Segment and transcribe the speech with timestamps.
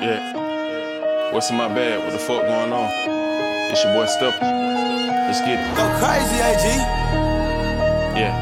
[0.00, 1.32] Yeah.
[1.32, 2.02] What's in my bag?
[2.02, 2.90] What the fuck going on?
[3.72, 4.34] It's your boy Step.
[4.40, 5.76] Let's get it.
[5.76, 6.66] Go crazy, AG.
[8.14, 8.32] Yeah.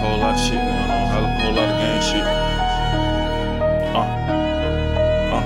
[0.00, 1.06] Whole lot of shit going on.
[1.08, 2.26] Whole, whole lot of gang shit.
[3.94, 4.02] Uh.
[5.34, 5.44] Uh.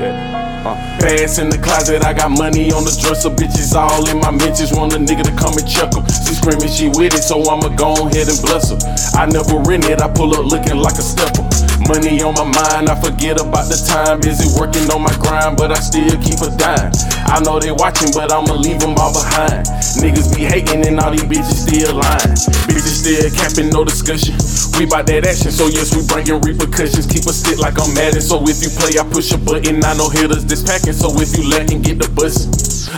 [0.00, 0.64] Yeah.
[0.66, 3.30] Uh, Bags in the closet, I got money on the dresser.
[3.30, 6.04] Bitches all in my mentions, want a nigga to come and check 'em.
[6.26, 8.78] She screaming she with it, so I'ma go ahead and bless her.
[9.18, 11.42] I never rent it, I pull up looking like a stepper.
[11.86, 14.18] Money on my mind, I forget about the time.
[14.18, 16.90] Busy working on my grind, but I still keep a dime.
[17.30, 19.66] I know they watching, but I'ma leave them all behind.
[20.02, 22.34] Niggas be hating and all these bitches still lying.
[22.66, 24.34] Bitches still capping, no discussion.
[24.78, 27.06] We bout that action, so yes, we bringing repercussions.
[27.06, 29.84] Keep a stick like I'm Madden, so if you play, I push a button.
[29.84, 32.50] I know hitters this packing, so if you letting get the bus.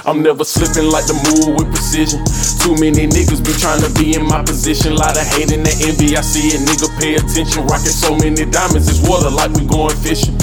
[0.06, 2.22] I'm never slipping like the move with precision.
[2.62, 4.94] Too many niggas be trying to be in my position.
[4.94, 6.14] Lot of hate and that envy.
[6.14, 7.66] I see it, nigga, pay attention.
[7.66, 10.36] Rocking so many diamonds, it's water like we going fishing.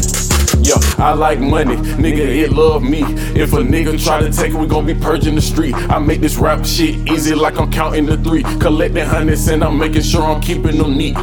[0.64, 3.04] Yo, I like money, nigga, it love me.
[3.40, 5.76] If a nigga try to take it, we gon' be purging the street.
[5.76, 8.44] I make this rap shit easy like I'm counting the three.
[8.60, 11.16] Collecting hundreds and I'm making sure I'm keeping them neat.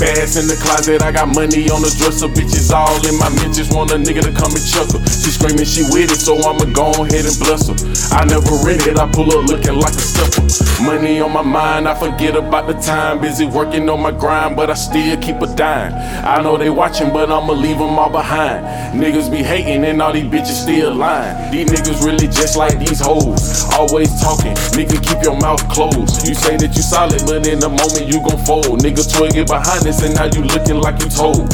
[0.00, 2.24] Bags in the closet, I got money on the dresser.
[2.32, 4.96] Bitches all in my mentions, want a nigga to come and chuckle.
[5.04, 7.76] She screaming she with it, so I'ma go ahead and bless her.
[8.16, 10.40] I never rent it, I pull up looking like a stepper.
[10.80, 13.20] Money on my mind, I forget about the time.
[13.20, 15.92] Busy working on my grind, but I still keep a dime.
[16.24, 18.64] I know they watching, but I'ma leave them all behind.
[18.96, 21.52] Niggas be hating and all these bitches still lying.
[21.52, 23.68] These niggas really just like these hoes.
[23.76, 26.26] Always talking, nigga, keep your mouth closed.
[26.26, 28.80] You say that you solid, but in the moment you gon' fold.
[28.80, 31.50] Nigga, twig it behind this, and now you looking like you told.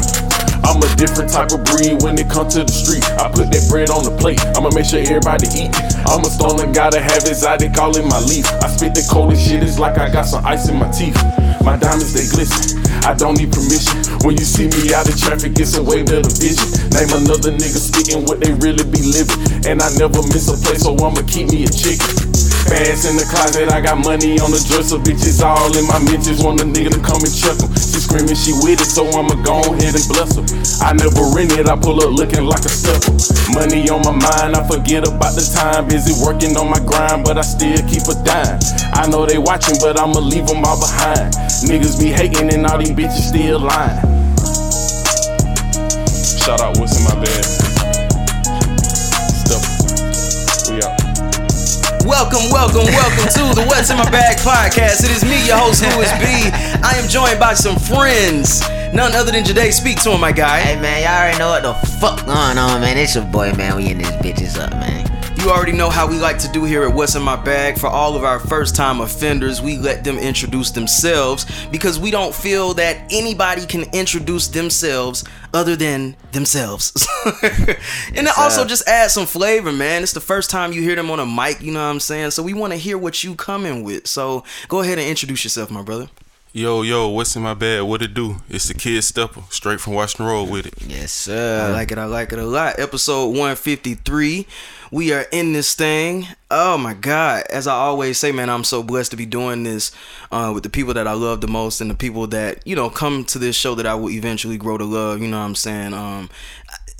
[0.60, 3.04] I'm a different type of breed when it comes to the street.
[3.16, 4.42] I put that bread on the plate.
[4.52, 5.72] I'ma make sure everybody eat.
[6.04, 8.44] I'm a stoner, gotta have exotic all in my leaf.
[8.60, 11.16] I spit the coldest shit, it's like I got some ice in my teeth.
[11.64, 12.82] My diamonds they glisten.
[13.06, 13.96] I don't need permission.
[14.26, 16.68] When you see me out in traffic, it's a wave of the vision.
[16.92, 19.38] Name another nigga speaking what they really be living.
[19.64, 22.45] And I never miss a place, so I'ma keep me a chicken.
[22.68, 24.98] Bags in the closet, I got money on the dresser.
[24.98, 27.70] Bitches all in my mentions, want a nigga to come and check 'em.
[27.78, 30.44] She screaming she with it, so I'ma go ahead and bless her.
[30.82, 33.14] I never rent it, I pull up looking like a stepper.
[33.54, 35.86] Money on my mind, I forget about the time.
[35.88, 38.58] Busy working on my grind, but I still keep a dime.
[38.92, 41.32] I know they watching, but I'ma leave them all behind.
[41.70, 44.02] Niggas be hating and all these bitches still lying.
[46.42, 47.65] Shout out what's in my bag.
[52.06, 55.02] Welcome, welcome, welcome to the What's in My Bag podcast.
[55.02, 56.50] It is me, your host, Louis B.
[56.80, 58.60] I am joined by some friends.
[58.94, 59.74] None other than Jade.
[59.74, 60.60] Speak to him, my guy.
[60.60, 62.96] Hey man, y'all already know what the fuck going on, man.
[62.96, 63.74] It's your boy, man.
[63.74, 65.05] We in this bitches up, man.
[65.46, 67.78] You already know how we like to do here at What's in My Bag.
[67.78, 72.34] For all of our first time offenders, we let them introduce themselves because we don't
[72.34, 75.22] feel that anybody can introduce themselves
[75.54, 77.06] other than themselves.
[77.44, 80.02] and then also just add some flavor, man.
[80.02, 82.32] It's the first time you hear them on a mic, you know what I'm saying?
[82.32, 84.08] So we want to hear what you coming with.
[84.08, 86.08] So go ahead and introduce yourself, my brother.
[86.56, 87.82] Yo, yo, what's in my bag?
[87.82, 88.36] What it do?
[88.48, 90.72] It's the kid stepper, straight from Washington Road with it.
[90.80, 91.66] Yes, sir.
[91.66, 91.98] I like it.
[91.98, 92.78] I like it a lot.
[92.78, 94.46] Episode 153.
[94.90, 96.26] We are in this thing.
[96.50, 97.44] Oh my God.
[97.50, 99.92] As I always say, man, I'm so blessed to be doing this
[100.32, 102.88] uh, with the people that I love the most and the people that, you know,
[102.88, 105.20] come to this show that I will eventually grow to love.
[105.20, 105.92] You know what I'm saying?
[105.92, 106.30] Um,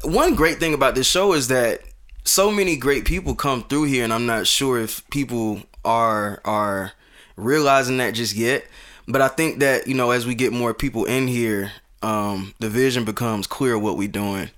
[0.03, 1.81] one great thing about this show is that
[2.25, 6.93] so many great people come through here, and I'm not sure if people are are
[7.37, 8.67] realizing that just yet.
[9.09, 11.73] But I think that you know, as we get more people in here,
[12.03, 14.51] um, the vision becomes clear what we're doing.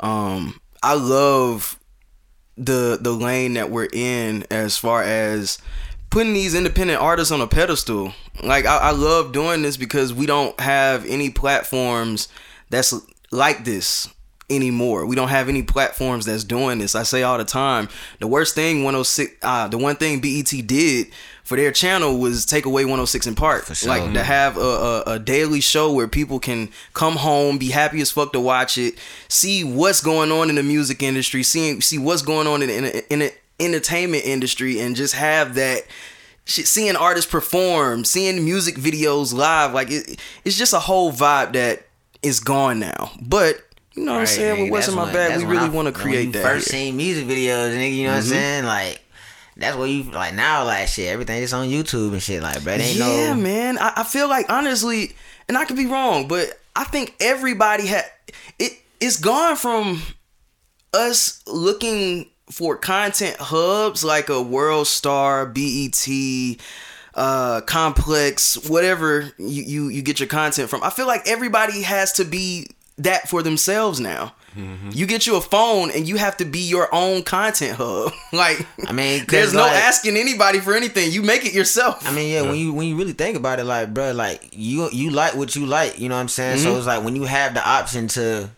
[0.00, 1.78] Um, I love
[2.56, 5.58] the the lane that we're in as far as
[6.10, 8.12] putting these independent artists on a pedestal.
[8.42, 12.28] Like I, I love doing this because we don't have any platforms
[12.70, 12.94] that's
[13.30, 14.08] like this
[14.50, 15.06] anymore.
[15.06, 16.94] We don't have any platforms that's doing this.
[16.94, 17.88] I say all the time,
[18.18, 21.06] the worst thing 106 uh the one thing BET did
[21.44, 23.66] for their channel was take away 106 & Park.
[23.74, 23.88] sure.
[23.88, 28.00] Like to have a, a, a daily show where people can come home, be happy
[28.00, 28.94] as fuck to watch it,
[29.28, 33.12] see what's going on in the music industry, see see what's going on in the,
[33.12, 35.82] in the entertainment industry, and just have that
[36.44, 41.84] seeing artists perform, seeing music videos live, like it, it's just a whole vibe that
[42.22, 43.10] is gone now.
[43.20, 43.56] But
[43.94, 44.56] you know what I'm saying?
[44.56, 46.42] nigga, With what's in my bag, we really want to create you that.
[46.42, 46.80] First here.
[46.80, 47.94] seen music videos, nigga.
[47.96, 48.28] You know what I'm Mhm.
[48.30, 48.64] saying?
[48.64, 49.00] Like
[49.56, 50.64] that's what you like now.
[50.64, 52.42] Like shit, everything is on YouTube and shit.
[52.42, 53.40] Like, it ain't yeah, no.
[53.40, 53.78] man.
[53.78, 55.14] I, I feel like honestly,
[55.48, 58.04] and I could be wrong, but I think everybody had
[58.58, 58.72] it.
[59.00, 60.00] It's gone from
[60.94, 66.06] us looking for content hubs like a World Star, BET,
[67.14, 70.82] uh, Complex, whatever you, you you get your content from.
[70.82, 72.68] I feel like everybody has to be
[73.02, 74.34] that for themselves now.
[74.56, 74.90] Mm-hmm.
[74.92, 78.12] You get you a phone and you have to be your own content hub.
[78.32, 81.10] like, I mean, there's no like- asking anybody for anything.
[81.10, 82.06] You make it yourself.
[82.06, 84.88] I mean, yeah, when you when you really think about it, like, bro, like you
[84.92, 86.56] you like what you like, you know what I'm saying?
[86.56, 86.64] Mm-hmm.
[86.64, 88.50] So it's like when you have the option to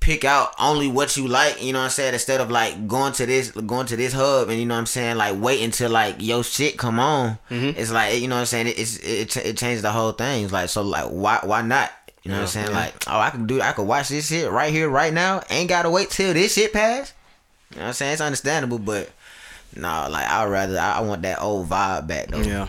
[0.00, 3.12] pick out only what you like, you know what I'm saying, instead of like going
[3.14, 5.90] to this going to this hub and you know what I'm saying, like wait until
[5.90, 7.38] like your shit come on.
[7.50, 7.78] Mm-hmm.
[7.78, 10.44] It's like you know what I'm saying, it, it's it it changes the whole thing.
[10.44, 11.90] It's like so like why why not?
[12.22, 12.72] You know what I'm saying?
[12.72, 15.42] Like, oh, I can do I could watch this shit right here, right now.
[15.48, 17.14] Ain't gotta wait till this shit pass.
[17.70, 18.12] You know what I'm saying?
[18.12, 19.10] It's understandable, but
[19.74, 22.40] no, like I'd rather I, I want that old vibe back though.
[22.40, 22.68] Yeah.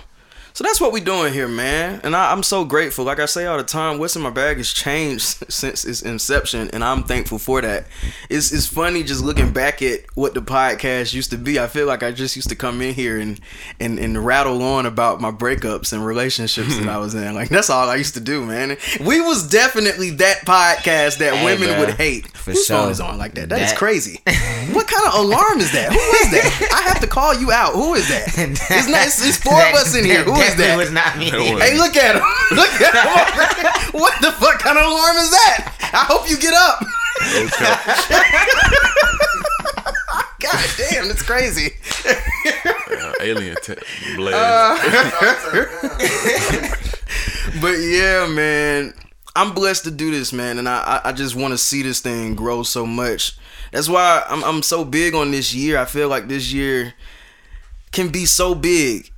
[0.62, 2.02] So that's what we doing here, man.
[2.04, 3.04] And I, I'm so grateful.
[3.04, 6.70] Like I say all the time, what's in my bag has changed since its inception,
[6.72, 7.88] and I'm thankful for that.
[8.30, 11.60] It's it's funny just looking back at what the podcast used to be.
[11.60, 13.40] I feel like I just used to come in here and
[13.80, 17.34] and, and rattle on about my breakups and relationships that I was in.
[17.34, 18.78] Like that's all I used to do, man.
[19.04, 21.80] We was definitely that podcast that Hey, women bruh.
[21.80, 22.28] would hate.
[22.38, 22.92] For Whose phone sure.
[22.92, 23.50] is on like that?
[23.50, 24.20] That is crazy.
[24.74, 25.92] what kind of alarm is that?
[25.92, 26.70] Who is that?
[26.74, 27.74] I have to call you out.
[27.74, 28.28] Who is that?
[28.38, 29.06] It's not.
[29.08, 30.24] It's, it's four of us in here.
[30.24, 30.78] Who is definitely that?
[30.78, 31.30] was not me.
[31.32, 32.24] That Hey, look at him.
[32.58, 33.06] Look at him.
[34.00, 35.74] what the fuck kind of alarm is that?
[35.94, 36.80] I hope you get up.
[40.42, 41.74] God damn, that's crazy.
[42.04, 43.76] Uh, alien te-
[44.16, 44.82] blast.
[47.62, 48.94] But yeah, man,
[49.36, 52.00] I'm blessed to do this, man, and I I- I just want to see this
[52.00, 53.38] thing grow so much.
[53.72, 55.78] That's why I'm I'm so big on this year.
[55.78, 56.94] I feel like this year
[57.92, 59.11] can be so big.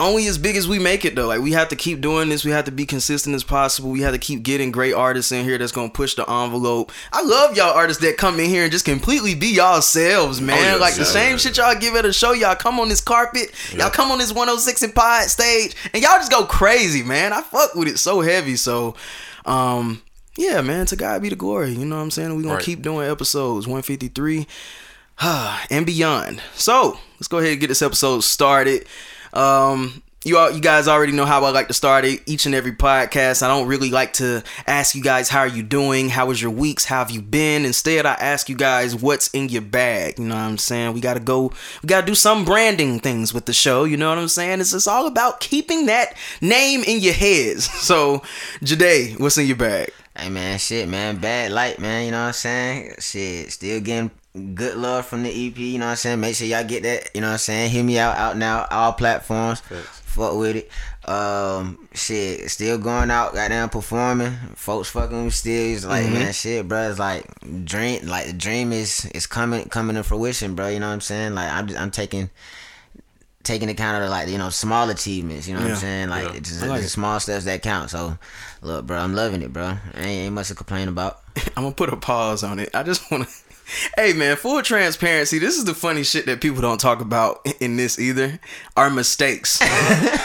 [0.00, 1.26] Only as big as we make it though.
[1.26, 2.44] Like we have to keep doing this.
[2.44, 3.90] We have to be consistent as possible.
[3.90, 6.92] We have to keep getting great artists in here that's gonna push the envelope.
[7.12, 10.62] I love y'all artists that come in here and just completely be y'all selves, man.
[10.62, 11.36] yeah, like the same yeah.
[11.38, 12.30] shit y'all give at a show.
[12.30, 13.50] Y'all come on this carpet.
[13.74, 17.32] Y'all come on this 106 and pod stage, and y'all just go crazy, man.
[17.32, 18.54] I fuck with it so heavy.
[18.54, 18.94] So,
[19.46, 20.00] um,
[20.36, 20.86] yeah, man.
[20.86, 21.70] To God be the glory.
[21.72, 22.36] You know what I'm saying?
[22.36, 22.64] We gonna Right.
[22.64, 24.46] keep doing episodes 153
[25.20, 26.40] and beyond.
[26.54, 28.86] So let's go ahead and get this episode started.
[29.38, 32.72] Um, you all, you guys already know how I like to start each and every
[32.72, 33.40] podcast.
[33.40, 36.50] I don't really like to ask you guys how are you doing, how was your
[36.50, 37.64] weeks, how have you been.
[37.64, 40.18] Instead, I ask you guys what's in your bag.
[40.18, 40.92] You know what I'm saying?
[40.92, 41.52] We gotta go,
[41.82, 43.84] we gotta do some branding things with the show.
[43.84, 44.60] You know what I'm saying?
[44.60, 47.68] It's just all about keeping that name in your heads.
[47.88, 48.22] So,
[48.62, 49.90] Jade, what's in your bag?
[50.14, 52.04] Hey man, shit, man, bad light, man.
[52.04, 52.94] You know what I'm saying?
[52.98, 54.10] Shit, still getting
[54.54, 55.56] good love from the EP.
[55.58, 56.20] You know what I'm saying?
[56.20, 57.10] Make sure y'all get that.
[57.14, 57.70] You know what I'm saying?
[57.70, 59.60] Hear me out, out now, all platforms.
[59.60, 60.70] Fuck with it.
[61.08, 64.32] Um, shit, still going out, goddamn performing.
[64.56, 65.74] Folks fucking still.
[65.74, 66.90] It's like, man, shit, bro.
[66.90, 67.24] It's like
[67.64, 70.68] dream, like the dream is is coming coming to fruition, bro.
[70.68, 71.34] You know what I'm saying?
[71.34, 72.30] Like I'm just, I'm taking
[73.44, 75.48] taking account of like you know small achievements.
[75.48, 76.08] You know what I'm saying?
[76.10, 76.34] Like Yeah.
[76.34, 77.90] it's just, like small steps that count.
[77.90, 78.18] So,
[78.60, 79.76] look, bro, I'm loving it, bro.
[79.94, 81.20] Ain't, ain't much to complain about.
[81.56, 82.70] I'm gonna put a pause on it.
[82.74, 83.34] I just want to.
[83.96, 85.38] Hey man, full transparency.
[85.38, 88.40] This is the funny shit that people don't talk about in this either.
[88.76, 89.60] Our mistakes,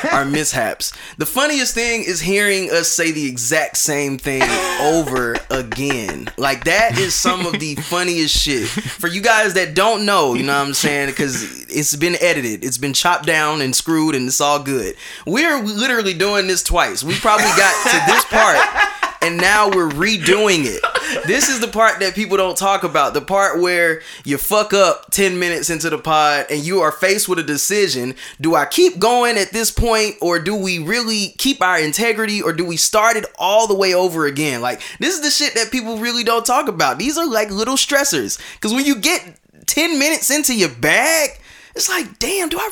[0.13, 0.93] our mishaps.
[1.17, 4.43] The funniest thing is hearing us say the exact same thing
[4.81, 6.29] over again.
[6.37, 8.67] Like that is some of the funniest shit.
[8.67, 11.09] For you guys that don't know, you know what I'm saying?
[11.09, 14.95] Because it's been edited, it's been chopped down and screwed, and it's all good.
[15.27, 17.03] We're literally doing this twice.
[17.03, 20.81] We probably got to this part and now we're redoing it.
[21.27, 23.13] This is the part that people don't talk about.
[23.13, 27.29] The part where you fuck up 10 minutes into the pod and you are faced
[27.29, 28.15] with a decision.
[28.41, 32.51] Do I keep going at this point or do we really keep our integrity or
[32.53, 34.61] do we start it all the way over again?
[34.61, 36.97] Like, this is the shit that people really don't talk about.
[36.97, 38.39] These are like little stressors.
[38.55, 41.29] Because when you get 10 minutes into your bag,
[41.75, 42.69] it's like, damn, do I.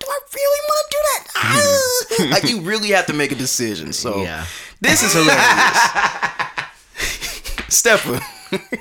[0.00, 2.30] Do I really want to do that?
[2.30, 3.92] Like you really have to make a decision.
[3.92, 4.46] So Yeah.
[4.80, 5.78] This is hilarious.
[7.68, 8.20] Stepper,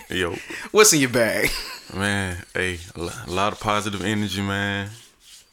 [0.09, 0.35] Yo,
[0.71, 1.49] what's in your bag?
[1.93, 4.89] man, hey, a a lot of positive energy, man.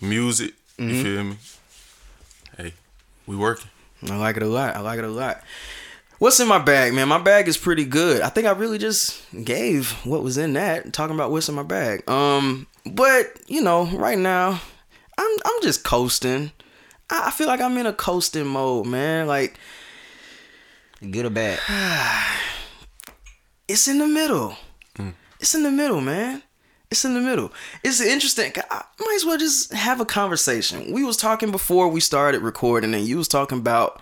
[0.01, 0.91] Music, Mm-hmm.
[0.91, 1.37] you feel me?
[2.59, 2.73] Hey,
[3.27, 3.71] we working.
[4.11, 4.77] I like it a lot.
[4.77, 5.41] I like it a lot.
[6.19, 7.09] What's in my bag, man?
[7.09, 8.21] My bag is pretty good.
[8.23, 11.63] I think I really just gave what was in that, talking about what's in my
[11.63, 12.09] bag.
[12.09, 14.61] Um, but you know, right now,
[15.19, 16.53] I'm I'm just coasting.
[17.11, 19.27] I I feel like I'm in a coasting mode, man.
[19.27, 19.59] Like
[21.01, 21.59] Good or bad?
[23.69, 24.57] it's in the middle.
[25.39, 26.43] It's in the middle, man.
[26.91, 27.53] It's in the middle.
[27.83, 28.53] It's interesting.
[28.71, 30.93] I might as well just have a conversation.
[30.93, 34.01] We was talking before we started recording, and you was talking about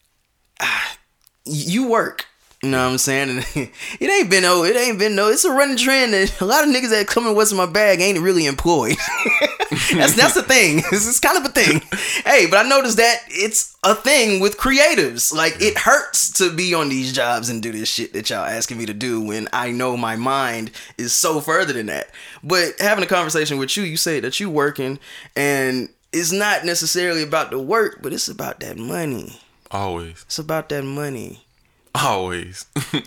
[0.60, 0.96] ah,
[1.44, 2.26] you work.
[2.62, 3.30] You know what I'm saying?
[3.30, 3.38] And
[4.00, 5.28] it ain't been no, it ain't been no.
[5.28, 7.66] It's a running trend that a lot of niggas that come in what's in my
[7.66, 8.96] bag ain't really employed.
[9.70, 10.82] that's that's the thing.
[10.90, 11.82] This is kind of a thing.
[12.24, 15.34] Hey, but I noticed that it's a thing with creatives.
[15.34, 18.78] Like it hurts to be on these jobs and do this shit that y'all asking
[18.78, 22.10] me to do when I know my mind is so further than that.
[22.42, 24.98] But having a conversation with you, you say that you working
[25.34, 29.40] and it's not necessarily about the work, but it's about that money.
[29.70, 30.22] Always.
[30.22, 31.44] It's about that money.
[31.94, 32.66] Always.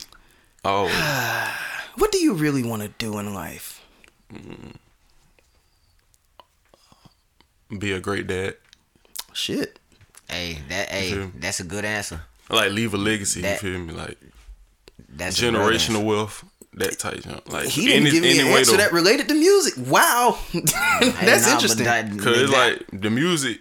[0.63, 0.95] Always.
[1.95, 3.85] What do you really want to do in life?
[4.33, 4.75] Mm.
[7.77, 8.55] Be a great dad.
[9.33, 9.79] Shit.
[10.29, 12.21] Hey, that hey, that's a good answer.
[12.49, 13.41] Like leave a legacy.
[13.41, 13.93] That- you feel me?
[13.93, 14.17] Like
[15.09, 15.91] That's a good answer.
[15.91, 16.45] generational wealth.
[16.73, 17.51] That type jump.
[17.51, 18.77] Like He didn't any- give me an anyway answer though.
[18.77, 19.73] that related to music.
[19.87, 20.37] Wow.
[20.53, 21.85] That's nah, but interesting.
[21.85, 23.59] that- Cause it's that- like the music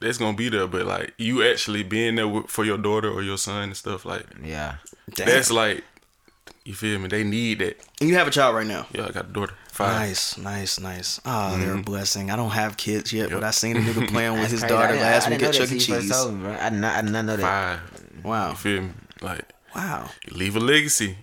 [0.00, 3.22] that's gonna be there, but like you actually being there with, for your daughter or
[3.22, 4.76] your son and stuff like yeah.
[5.14, 5.26] Damn.
[5.28, 5.82] that's like
[6.64, 7.08] you feel me?
[7.08, 7.80] They need that.
[8.00, 8.86] And you have a child right now.
[8.94, 9.54] Yeah, I got a daughter.
[9.78, 10.00] Five.
[10.08, 11.20] Nice, nice, nice.
[11.24, 11.78] Oh, they're Mm-hmm.
[11.78, 12.30] a blessing.
[12.32, 14.74] I don't have kids yet, but I seen a nigga playing with his crazy.
[14.74, 15.78] Daughter didn't- last I week didn't at Chuck E.
[15.78, 16.10] till you first Cheese.
[16.16, 16.56] told me, bro.
[16.60, 17.78] I did not, I did not know that.
[17.80, 18.24] Five.
[18.24, 18.90] Wow, You feel me?
[19.22, 19.44] Like
[19.76, 20.10] wow.
[20.32, 21.16] leave a legacy.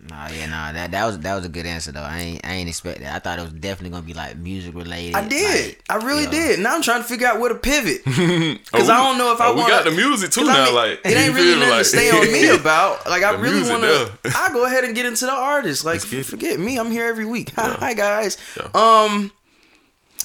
[0.00, 2.02] Nah, yeah, nah, that that was that was a good answer though.
[2.02, 3.14] I ain't I ain't expect that.
[3.16, 5.16] I thought it was definitely gonna be like music related.
[5.16, 5.66] I did.
[5.66, 6.30] like, I really yeah.
[6.30, 6.60] did.
[6.60, 9.40] Now I'm trying to figure out where to pivot because Oh, I don't know if
[9.40, 9.66] I oh, want.
[9.66, 10.72] We got the music too now.
[10.72, 11.60] like it ain't really feel me?
[11.60, 13.06] nothing like, to stay on me about.
[13.08, 14.12] Like I really want to.
[14.36, 15.84] I go ahead and get into the artist.
[15.84, 16.26] Like Let's get it.
[16.26, 16.78] forget me.
[16.78, 17.50] I'm here every week.
[17.56, 18.38] Hi guys.
[18.56, 18.68] Yeah.
[18.74, 19.32] Um,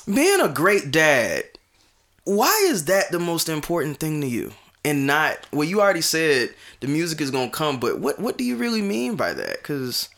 [0.06, 1.46] being a great dad.
[2.25, 4.53] Why is that the most important thing to you?
[4.86, 6.50] And not well, you already said
[6.82, 9.58] the music is gonna come, but what what do you really mean by that?
[9.60, 10.10] Because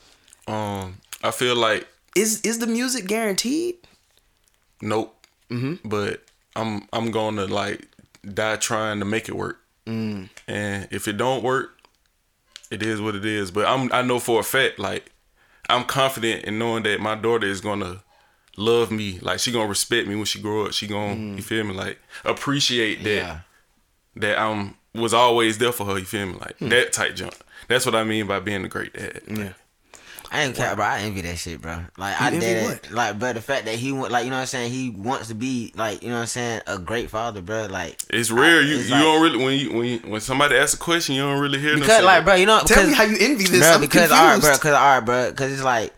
[0.48, 3.76] Um, I feel like is is the music guaranteed?
[4.82, 5.12] nope.
[5.52, 5.88] Mm-hmm.
[5.88, 6.24] But
[6.56, 7.88] I'm I'm gonna like
[8.34, 9.60] die trying to make it work.
[9.86, 10.30] Mm.
[10.48, 11.78] And if it don't work,
[12.72, 13.52] it is what it is.
[13.52, 15.12] But I'm I know for a fact like
[15.70, 18.02] I'm confident in knowing that my daughter is gonna
[18.58, 19.20] love me.
[19.22, 20.74] Like she gonna respect me when she grow up.
[20.74, 23.40] She gonna you feel me like appreciate that Yeah.
[24.18, 25.98] That I'm was always there for her.
[25.98, 26.70] You feel me like hmm.
[26.70, 27.36] that type jump.
[27.68, 29.22] That's what I mean by being a great dad.
[29.28, 29.54] Yeah.
[30.32, 30.84] I ain't care, bro.
[30.84, 31.80] I envy that shit, bro.
[31.98, 32.64] Like I did it.
[32.64, 32.92] what?
[32.92, 35.28] Like, but the fact that he want, like, you know what I'm saying, he wants
[35.30, 37.68] to be, like, you know what I'm saying, a great father, bro.
[37.68, 38.62] Like, It's rare.
[38.62, 41.16] You it's you like- don't really when you when you, when somebody asks a question,
[41.16, 43.18] you don't really hear them because, say like, bro, you know, Tell me how you
[43.20, 43.60] envy this.
[43.60, 44.14] bro, I'm because, confused.
[44.14, 45.94] all right, bro, because, all right, bro, because it's like,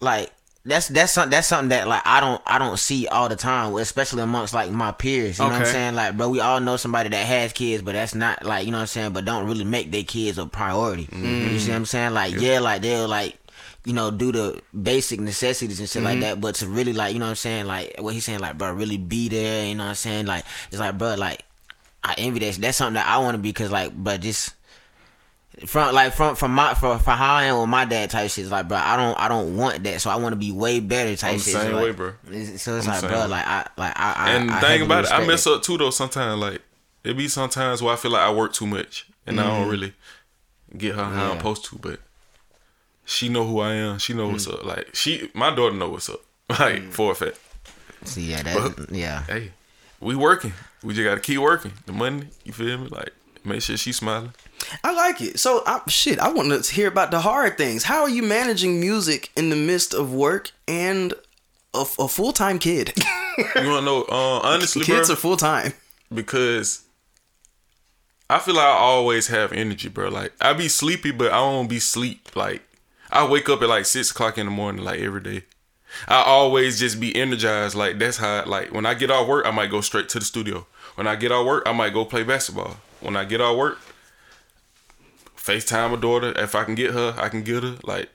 [0.00, 0.30] like.
[0.66, 3.74] That's that's something that's something that like I don't I don't see all the time,
[3.74, 5.38] especially amongst like my peers.
[5.38, 5.94] You know what I'm saying?
[5.94, 8.78] Like, bro, we all know somebody that has kids, but that's not like you know
[8.78, 9.12] what I'm saying.
[9.12, 11.02] But don't really make their kids a priority.
[11.02, 11.72] You see what mm-hmm.
[11.72, 12.14] I'm saying?
[12.14, 13.36] Like, yeah, like they'll like
[13.84, 16.20] you know do the basic necessities and shit like mm-hmm.
[16.20, 16.40] that.
[16.40, 17.66] But to really like you know what I'm saying?
[17.66, 19.66] Like what he's saying, like bro, really be there.
[19.66, 20.24] You know what I'm saying?
[20.24, 21.44] Like it's like bro, like
[22.02, 22.54] I envy that.
[22.54, 24.54] That's something that I want to be because like, but just
[25.66, 28.46] from like from from my for, for how I am with my dad type shit.
[28.48, 30.00] Like, bro, I don't I don't want that.
[30.00, 31.54] So I want to be way better type I'm shit.
[31.54, 32.12] same so, way, like, bro.
[32.30, 33.26] it's- So it's I'm like, bro, way.
[33.28, 34.12] like I like I.
[34.16, 35.90] I And I the thing about it, I mess up too though.
[35.90, 36.60] Sometimes like
[37.04, 39.92] it be sometimes where I feel like I work too much and I don't really
[40.76, 41.38] get her how I'm Mm-hmm.
[41.38, 41.76] Supposed to.
[41.78, 42.00] But
[43.04, 43.98] she know who I am.
[43.98, 44.54] She know what's Mm.
[44.54, 44.64] up.
[44.64, 46.20] Like she, my daughter know what's up.
[46.58, 47.38] Like for a fact.
[48.04, 49.22] See, yeah, that, yeah.
[49.24, 49.52] Hey,
[50.00, 50.52] we working.
[50.82, 51.72] We just gotta keep working.
[51.86, 52.88] The money, you feel me?
[52.88, 53.10] Like
[53.44, 54.32] make sure she's smiling.
[54.82, 55.38] I like it.
[55.38, 57.84] So, I, shit, I want to hear about the hard things.
[57.84, 61.12] How are you managing music in the midst of work and
[61.74, 62.92] a, a full time kid?
[63.36, 64.02] You wanna know?
[64.08, 65.72] Uh, honestly, Kids bro, are full time.
[66.14, 66.84] because
[68.30, 70.08] I feel like I always have energy, bro.
[70.08, 72.36] Like I be sleepy, but I don't be sleep.
[72.36, 72.62] Like
[73.10, 75.42] I wake up at like six o'clock in the morning, like every day.
[76.06, 77.74] I always just be energized.
[77.74, 78.44] Like that's how.
[78.46, 80.64] Like when I get off work, I might go straight to the studio.
[80.94, 82.76] When I get off work, I might go play basketball.
[83.00, 83.80] When I get off work,
[85.44, 86.32] FaceTime my daughter.
[86.36, 87.76] If I can get her, I can get her.
[87.84, 88.08] Like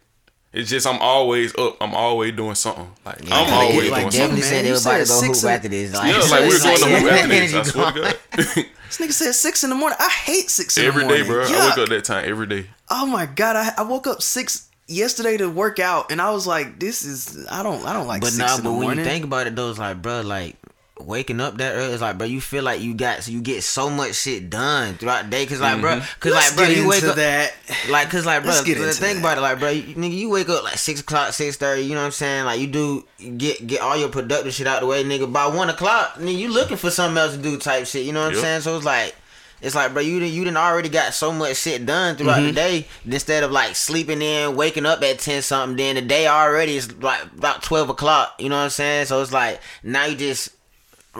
[0.51, 1.77] it's just I'm always up.
[1.81, 2.89] I'm always doing something.
[3.05, 4.35] Like Yeah, I'm they- always they doing definitely something.
[4.39, 4.43] man.
[4.43, 5.93] said they were about to said go six hoop and- after this.
[5.93, 7.53] Like, Yeah, like we were It's going to like- hoop after this.
[7.53, 8.01] energy I swear to.
[8.01, 8.65] God.
[8.89, 9.97] This nigga said six in the morning.
[10.01, 11.31] I hate six in Every the day, morning.
[11.31, 11.43] bro.
[11.43, 11.69] I Yuck.
[11.69, 12.65] wake up that time every day.
[12.89, 16.47] Oh my god, I, I woke up six yesterday to work out, and I was
[16.47, 18.81] like, "This is I don't I don't like But six nah, in the but when
[18.81, 20.55] morning." you think about it though, it's like, bro, like
[20.99, 23.63] waking up that early, is like, bro, you feel like you got so you get
[23.63, 26.87] so much shit done throughout the day, cause like, bro, cause Let's like, bro, you
[26.87, 27.53] wake into up that.
[27.89, 29.19] like, cause like, bro, Let's get into think that.
[29.19, 31.91] about it, like, bro, you, nigga, you wake up like six o'clock, six thirty, you
[31.93, 32.45] know what I'm saying?
[32.45, 33.05] Like, you do
[33.37, 35.31] get get all your productive shit out the way, nigga.
[35.31, 38.05] By one o'clock, nigga, you looking for something else to do, type shit.
[38.05, 38.61] You know what I'm saying?
[38.61, 39.15] So it's like.
[39.61, 42.45] It's like, bro, you done, you done already got so much shit done throughout Mm-hmm.
[42.47, 42.87] the day.
[43.05, 46.93] Instead of like sleeping in, waking up at ten something, then the day already is
[47.01, 48.35] like about twelve o'clock.
[48.39, 49.07] You know what I'm saying?
[49.07, 50.51] So it's like now you just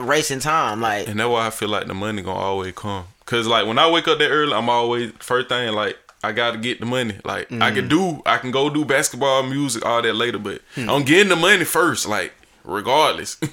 [0.00, 0.80] racing time.
[0.80, 3.06] Like, And that's why I feel like the money gonna always come.
[3.26, 6.58] Cause like when I wake up that early, I'm always first thing like I gotta
[6.58, 7.18] get the money.
[7.24, 7.90] Like I can mm.
[7.90, 10.90] do, I can go do basketball, music, all that later, but hmm.
[10.90, 12.08] I'm getting the money first.
[12.08, 12.32] Like
[12.64, 13.38] regardless.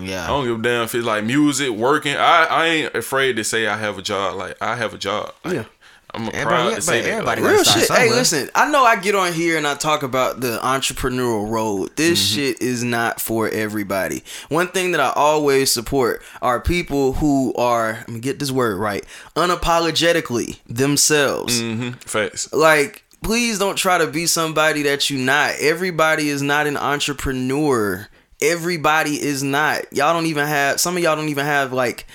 [0.00, 0.24] Yeah.
[0.24, 2.16] I don't give a damn if it's like music, working.
[2.16, 4.36] I, I ain't afraid to say I have a job.
[4.36, 5.34] Like I have a job.
[5.44, 5.64] Like, Yeah.
[6.14, 7.10] I'm a Everybody- proud yeah, to say but that.
[7.12, 7.90] everybody Like, Real start shit.
[7.90, 11.96] Hey, listen, I know I get on here and I talk about the entrepreneurial road.
[11.96, 12.34] This Mm-hmm.
[12.36, 14.22] shit is not for everybody.
[14.50, 18.76] One thing that I always support are people who are, let me get this word
[18.78, 19.04] right,
[19.36, 21.60] unapologetically themselves.
[21.60, 22.52] mhm, facts.
[22.52, 25.54] Like, please don't try to be somebody that you not.
[25.60, 28.08] Everybody is not an entrepreneur.
[28.40, 29.90] Everybody is not.
[29.92, 32.06] Y'all don't even have, some of y'all don't even have like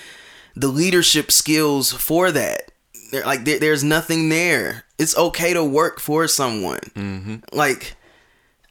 [0.54, 2.67] the leadership skills for that.
[3.10, 4.84] There- Like there, there's nothing there.
[4.98, 6.80] It's okay to work for someone.
[6.94, 7.36] Mm-hmm.
[7.56, 7.94] Like,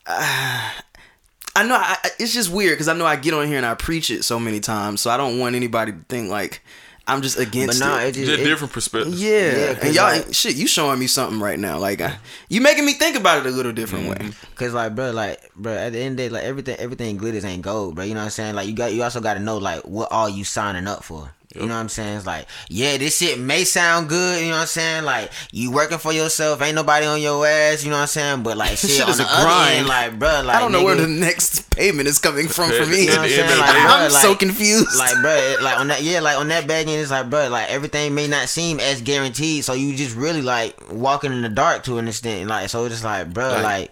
[0.08, 0.84] ah,
[1.56, 3.66] I know I, I- it's just weird because I know I get on here and
[3.66, 6.62] I preach it so many times, so I don't want anybody to think like
[7.10, 8.10] I'm just But against no, it.
[8.10, 9.24] it just Just it- different perspectives.
[9.24, 11.80] Yeah, Yeah, 'cause and y'all, like- shit, you showing me something right now.
[11.80, 12.18] Like, I,
[12.50, 14.32] you making me think about it a little different way.
[14.56, 17.46] Cause like, bro, like, bro, at the end of the day, like everything, everything glitters
[17.46, 18.04] ain't gold, bro.
[18.04, 18.56] You know what I'm saying?
[18.56, 21.32] Like, you got, you also got to know like what are you signing up for.
[21.56, 22.18] You know what I'm saying?
[22.18, 24.42] It's like, yeah, this shit may sound good.
[24.42, 25.06] You know what I'm saying?
[25.06, 27.84] Like, you working for yourself, ain't nobody on your ass.
[27.84, 28.44] You know what I'm saying?
[28.44, 29.78] But like, shit, Shit on is the a other grind.
[29.80, 32.86] end, like, bro, like, I don't know where the next payment is coming from for
[32.92, 33.02] me.
[33.06, 33.60] You know what I'm saying?
[33.60, 34.98] Like, bro, I'm so confused.
[35.00, 37.70] like bro like on that yeah like on that back end it's like bro like
[37.70, 41.84] everything may not seem as guaranteed so you just really like walking in the dark
[41.84, 43.92] to an extent like so it's just like bro Like- like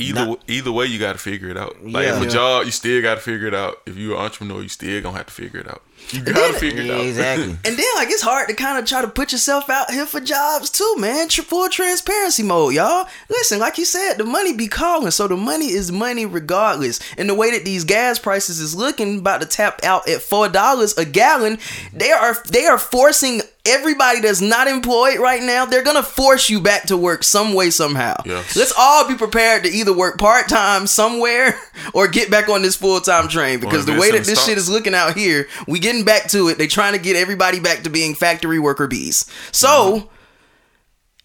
[0.00, 1.84] Either Not- either way, you got to figure it out.
[1.84, 2.14] Like Yeah.
[2.16, 2.30] if a Yeah.
[2.30, 3.78] job, you still got to figure it out.
[3.84, 5.82] If you're an entrepreneur, you still gonna have to figure it out.
[6.10, 7.00] You gotta figure it out.
[7.00, 10.06] exactly And then like it's hard to kind of try to put yourself out here
[10.06, 11.28] for jobs too, man.
[11.28, 13.08] Full transparency mode, y'all.
[13.28, 17.00] Listen, like you said, the money be calling, so the money is money regardless.
[17.16, 20.48] And the way that these gas prices is looking, about to tap out at four
[20.48, 21.58] dollars a gallon,
[21.92, 25.66] they are they are forcing everybody that's not employed right now.
[25.66, 28.22] They're gonna force you back to work some way somehow.
[28.24, 28.42] Yeah.
[28.56, 31.58] Let's all be prepared to either work part time somewhere
[31.94, 34.46] or get back on this full time train because the way that this stocks.
[34.46, 36.58] shit is looking out here, we getting back to it.
[36.58, 39.24] They trying to get everybody back to being factory worker bees.
[39.52, 40.06] So Mm-hmm.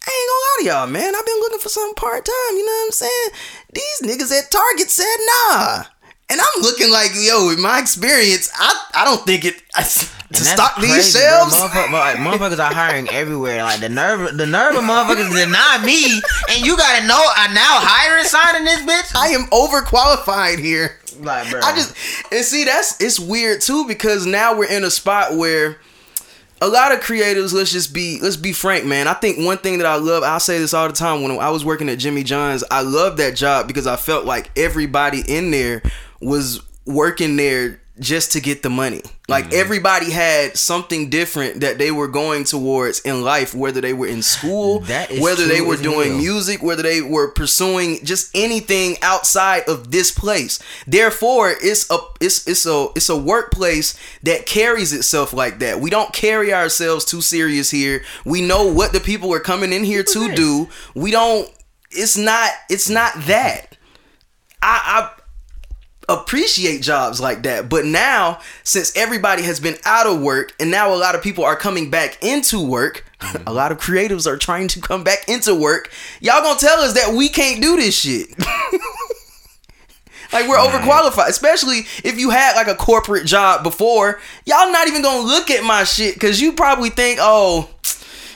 [0.05, 1.15] I ain't gonna lie to y'all, man.
[1.15, 2.57] I've been looking for something part time.
[2.57, 3.29] You know what I'm saying?
[3.73, 5.83] These niggas at Target said nah.
[6.29, 10.43] And I'm looking like, yo, in my experience, I, I don't think it I, to
[10.43, 11.27] stock these crazy, bro.
[11.29, 11.55] shelves.
[11.55, 13.63] Motherfuck- like, motherfuckers are hiring everywhere.
[13.63, 17.79] Like the nerve, the nerve of motherfuckers deny me, and you gotta know I'm now
[17.79, 19.15] hiring signing this bitch.
[19.15, 20.99] I am overqualified here.
[21.19, 21.95] Like, bro, I just
[22.31, 25.77] and see that's it's weird too because now we're in a spot where
[26.61, 29.07] a lot of creatives let's just be let's be frank man.
[29.07, 31.49] I think one thing that i love i'll say this all the time when i
[31.49, 35.51] was working at jimmy john's i loved that job because i felt like everybody in
[35.51, 35.81] there
[36.21, 39.01] was working there just to get the money.
[39.29, 39.53] Like Mm-hmm.
[39.55, 44.21] everybody had something different that they were going towards in life whether they were in
[44.23, 46.17] school That is whether they were doing hell.
[46.17, 50.59] music whether they were pursuing just anything outside of this place.
[50.87, 55.79] Therefore it's a it's it's a it's a workplace that carries itself like that.
[55.79, 58.03] We don't carry ourselves too serious here.
[58.25, 60.67] We know what the people are coming in here to do.
[60.95, 61.49] We don't
[61.91, 63.77] it's not it's not that.
[64.61, 65.22] I i
[66.09, 67.69] appreciate jobs like that.
[67.69, 71.43] But now, since everybody has been out of work and now a lot of people
[71.43, 73.49] are coming back into work, a mm-hmm.
[73.53, 75.91] lot of creatives are trying to come back into work.
[76.19, 78.29] Y'all gonna tell us that we can't do this shit.
[80.33, 84.19] like we're overqualified, especially if you had like a corporate job before.
[84.45, 87.69] Y'all not even gonna look at my shit because you probably think, oh,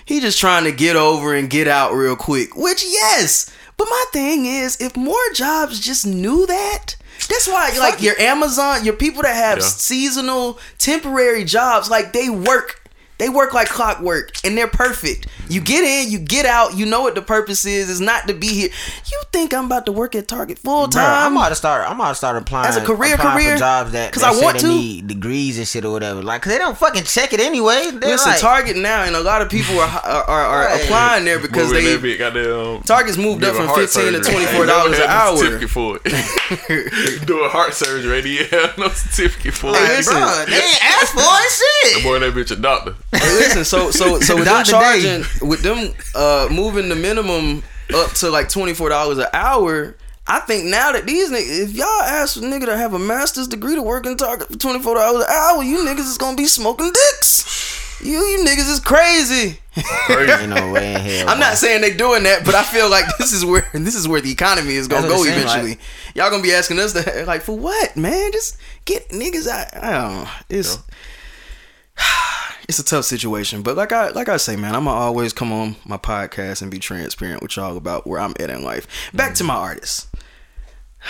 [0.06, 2.56] he just trying to get over and get out real quick.
[2.56, 6.96] Which yes, but my thing is, if more jobs just knew that,
[7.30, 9.64] that's why like your Amazon, your people that have Yeah.
[9.66, 12.82] seasonal, temporary jobs, like they work.
[13.18, 15.28] They work like clockwork and they're perfect.
[15.50, 17.90] You get in, you get out, you know what the purpose is.
[17.90, 18.70] It's not to be here.
[19.12, 21.38] You think I'm about to work at Target full Bro, I'm time?
[21.38, 21.90] about to start.
[21.90, 23.54] I'm about to start applying As a career, applying career?
[23.56, 24.68] for jobs that because I want to.
[24.68, 26.22] need degrees and shit or whatever.
[26.22, 27.90] Like, cause they don't fucking check it anyway.
[27.92, 30.84] They're Listen, like, Target now, and a lot of people are are, are, are Right.
[30.84, 34.20] applying there because Moving they that bit, goddamn, Target's moved up from heart 15 to
[34.20, 35.38] $24 an hour.
[35.38, 37.26] Certificate for it.
[37.26, 38.30] Do a heart surgery, ready?
[38.52, 39.98] Yeah, no certificate for Hey, it.
[39.98, 40.14] listen.
[40.14, 41.94] bro, they ain't asked for it.
[41.94, 42.04] Shit.
[42.04, 42.96] Boy, that bitch a doctor.
[43.12, 44.72] Hey, listen, so so so with them Dr.
[44.72, 49.96] charging with them uh moving the minimum up to like twenty four dollars an hour.
[50.30, 53.48] I think now that these niggas, if y'all ask a nigga to have a master's
[53.48, 56.36] degree to work in Target for twenty four dollars an hour, you niggas is gonna
[56.36, 58.02] be smoking dicks.
[58.04, 59.60] You you niggas is crazy.
[60.10, 61.30] Ain't no way in hell.
[61.30, 64.06] I'm not saying they doing that, but I feel like this is where this is
[64.06, 65.70] where the economy is gonna go what it seem eventually.
[65.72, 65.80] like.
[66.14, 68.34] Y'all gonna be asking us to like for what, man?
[68.34, 69.82] Just get niggas out.
[69.82, 70.30] I don't know.
[70.50, 70.78] It's
[72.68, 75.52] it's a tough situation, but like I like I say, man, I'm gonna always come
[75.54, 78.88] on my podcast and be transparent with y'all about where I'm at in life.
[79.14, 79.48] Back to mm-hmm.
[79.48, 80.08] my artists.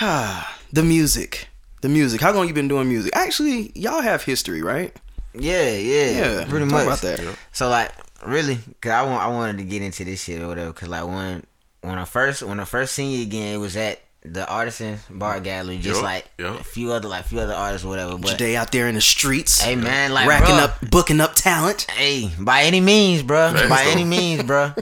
[0.00, 1.48] the music.
[1.80, 2.20] the music.
[2.20, 3.14] How long you been doing music?
[3.14, 4.94] Actually, y'all have history, right?
[5.34, 6.86] Yeah, yeah, Yeah, pretty talk much.
[6.86, 7.36] about that.
[7.52, 7.92] So like,
[8.24, 10.72] really, cause I want I wanted to get into this shit or whatever.
[10.72, 11.44] Cause like when
[11.80, 14.00] when I first when I first seen you again, it was at
[14.32, 15.44] the Artisan Bar mm.
[15.44, 16.60] Gallery, just Yup, like yup.
[16.60, 18.18] a few other like few other artists or whatever.
[18.18, 21.34] But Today out there in the streets, hey man, like racking bruh, up, booking up
[21.34, 21.90] talent.
[21.90, 23.52] Hey, by any means, bro.
[23.52, 23.90] Facts, by though.
[23.90, 24.72] any means, bro.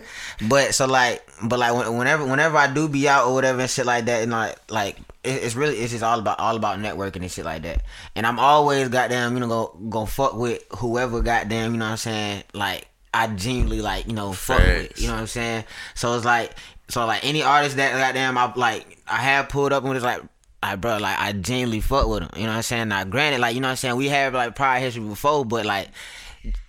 [0.48, 3.86] But so like, but like whenever whenever I do be out or whatever and shit
[3.86, 7.22] like that, and like like it- it's really it's just all about all about networking
[7.22, 7.82] and shit like that.
[8.14, 11.90] And I'm always goddamn you know go go fuck with whoever goddamn you know what
[11.92, 15.64] I'm saying like I genuinely like you know fuck with you know what I'm saying.
[15.94, 16.54] So it's like
[16.88, 20.22] so like any artist that goddamn I like I have pulled up and it's like.
[20.62, 22.30] Like bro, like I genuinely fuck with him.
[22.34, 22.88] You know what I'm saying?
[22.88, 25.64] Now, granted, like you know what I'm saying, we have like prior history before, but
[25.64, 25.88] like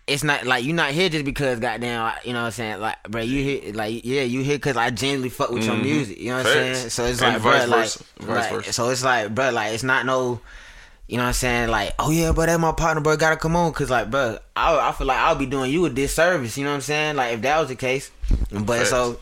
[0.06, 3.01] it's not like you're not here just because goddamn you know what I'm saying like
[3.03, 5.82] bro you here like yeah you here because I genuinely fuck with your Mhm.
[5.84, 8.51] music you know what I'm saying so it's And like bro like.
[8.51, 10.39] Like so it's like bro like it's not no
[11.08, 13.56] you know what I'm saying like oh yeah but that's my partner bro gotta come
[13.56, 16.63] on cause like bro I, I feel like I'll be doing you a disservice you
[16.65, 18.12] know what I'm saying like if that was the case
[18.51, 18.89] but Facts.
[18.91, 19.19] so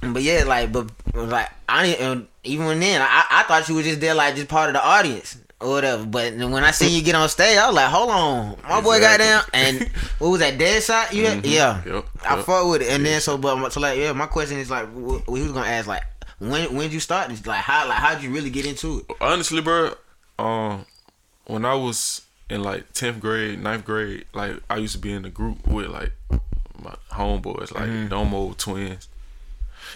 [0.00, 4.00] but yeah like but like I didn't even then I, I thought you was just
[4.00, 6.04] there like just part of the audience or whatever.
[6.06, 9.00] But when I seen you get on stage, I was like, "Hold on, my boy
[9.00, 9.82] got down." And
[10.20, 11.12] what was that dead shot?
[11.12, 11.44] You had?
[11.44, 12.44] yeah, Yep, I yep.
[12.46, 12.88] fought with it.
[12.90, 15.88] And then so, but so like, yeah, my question is like, wh- was gonna ask
[15.88, 16.04] like,
[16.38, 17.44] when when did you start this?
[17.44, 19.16] Like how like how'd you really get into it?
[19.20, 19.94] honestly, bro,
[20.38, 20.86] um,
[21.46, 25.24] when I was in like tenth grade, 9th grade, like I used to be in
[25.24, 26.12] a group with like
[26.80, 28.08] my homeboys, like Mm-hmm.
[28.08, 29.08] Domo twins,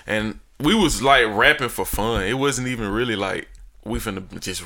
[0.07, 2.23] and we was like rapping for fun.
[2.25, 3.49] It wasn't even really like
[3.85, 4.63] we finna just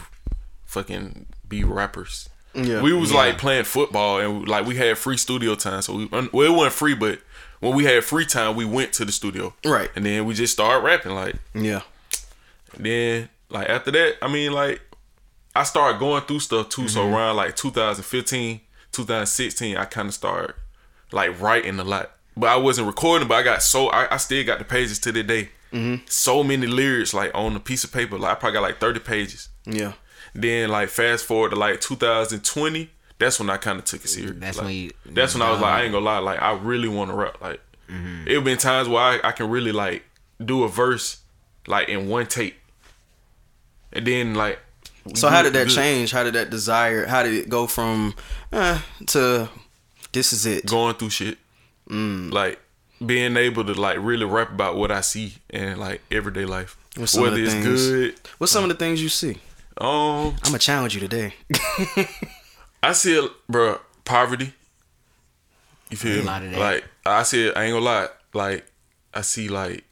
[0.67, 2.29] fucking be rappers.
[2.55, 2.81] Yeah.
[2.81, 3.19] we was Yeah.
[3.19, 5.83] like playing football and like we had free studio time.
[5.83, 7.21] So we well, it wasn't free, but
[7.61, 9.55] when we had free time, we went to the studio.
[9.65, 9.91] Right.
[9.97, 11.37] and then we just started rapping like.
[11.55, 11.83] Yeah.
[12.75, 14.81] And then like after that, I mean like
[15.55, 16.89] I started going through stuff too.
[16.89, 17.15] So mm-hmm.
[17.15, 18.61] around like 2015,
[18.93, 20.55] 2016, I kind of started
[21.13, 22.11] like writing a lot.
[22.37, 25.13] But I wasn't recording, but I got so I, I still got the pages to
[25.13, 25.51] the day.
[26.07, 28.19] So many lyrics like on a piece of paper.
[28.19, 29.51] Like I probably got like 30 pages.
[29.67, 29.93] Yeah.
[30.35, 34.37] Then like fast forward to like 2020, that's when I kind of took it serious.
[34.39, 36.53] That's Like, when you- That's when I was like, I ain't gonna lie, like I
[36.53, 37.41] really want to rap.
[37.43, 40.03] Like it been times where I, I can really like
[40.45, 41.19] do a verse
[41.67, 42.57] like in one take,
[43.93, 44.59] and then like.
[45.15, 46.11] So how did that change?
[46.11, 47.07] How did that desire?
[47.07, 48.15] How did it go from
[48.53, 49.49] uh, to
[50.13, 50.67] this is it?
[50.67, 51.39] Going through shit,
[51.89, 52.33] Mm.
[52.33, 52.59] like
[53.05, 57.13] being able to like really rap about what I see in like everyday life, What's
[57.13, 58.15] some of whether the it's things- good.
[58.39, 59.39] What's some of the things you see?
[59.79, 61.35] Um, I'm gonna challenge you today.
[62.83, 63.79] I see bro.
[64.05, 64.53] Poverty.
[65.91, 66.47] You feel A me?
[66.47, 66.59] of that.
[66.59, 67.53] Like I see.
[67.53, 68.09] I ain't gonna lie.
[68.33, 68.67] Like
[69.15, 69.85] I see like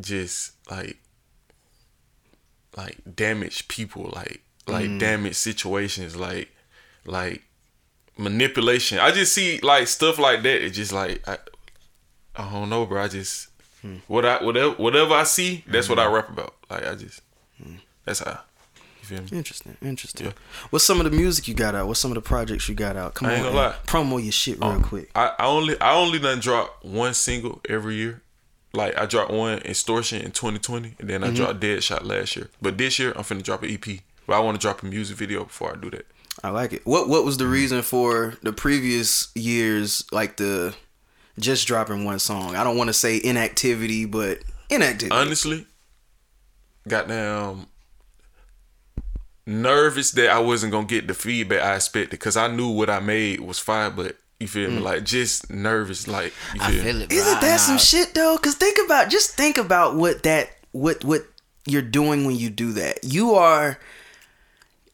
[0.00, 0.96] just like
[2.76, 4.10] like damaged people.
[4.14, 4.98] Like like Mm.
[4.98, 6.16] damaged situations.
[6.16, 6.50] Like
[7.04, 7.42] like
[8.20, 8.98] manipulation.
[8.98, 10.64] I just see like stuff like that.
[10.64, 11.38] It's just like I,
[12.36, 13.02] I don't know, bro.
[13.02, 13.48] I just
[13.82, 13.96] Hmm.
[14.08, 16.54] what I whatever whatever I see, that's what I rap about.
[16.68, 17.22] Like I just
[18.04, 18.40] that's how.
[19.00, 19.36] You feel?
[19.38, 20.26] Interesting, interesting.
[20.26, 20.32] Yeah.
[20.68, 21.86] What's some of the music you got out?
[21.86, 23.14] What's some of the projects you got out?
[23.14, 25.10] Come I on, promo your shit real quick.
[25.14, 28.20] I, I only I only done drop one single every year.
[28.74, 32.50] Like I dropped one extortion in 2020, and then I dropped Dead Shot last year.
[32.60, 34.00] But this year I'm finna drop an EP.
[34.26, 36.06] But I want to drop a music video before I do that.
[36.42, 36.86] I like it.
[36.86, 37.52] What What was the mm.
[37.52, 40.74] reason for the previous years, like the
[41.38, 42.56] just dropping one song?
[42.56, 45.14] I don't want to say inactivity, but inactivity.
[45.14, 45.66] Honestly,
[46.88, 47.66] goddamn
[49.46, 53.00] nervous that I wasn't gonna get the feedback I expected because I knew what I
[53.00, 54.78] made was fine, but you feel me?
[54.78, 54.82] Mm.
[54.82, 57.02] Like just nervous, like you I feel, feel me?
[57.04, 57.08] it.
[57.10, 57.18] Bro.
[57.18, 58.38] Isn't that nah, some shit though?
[58.38, 61.26] Cause think about just think about what that what what
[61.66, 63.04] you're doing when you do that.
[63.04, 63.78] You are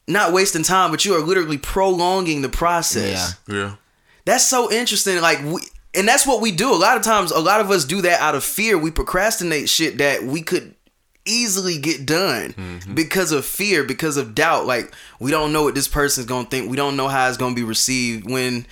[0.09, 3.37] not wasting time, but you are literally prolonging the process.
[3.49, 3.55] Yeah.
[3.55, 3.77] Yeah,
[4.25, 5.21] That's so interesting.
[5.21, 5.61] Like we
[5.95, 6.73] and that's what we do.
[6.73, 8.79] A lot of times a lot of us do that out of fear.
[8.79, 10.75] We procrastinate shit that we could
[11.25, 12.95] easily get done mm-hmm.
[12.95, 14.67] because of fear, because of doubt.
[14.67, 16.71] Like we don't know what this person's gonna think.
[16.71, 18.67] We don't know how it's gonna be received when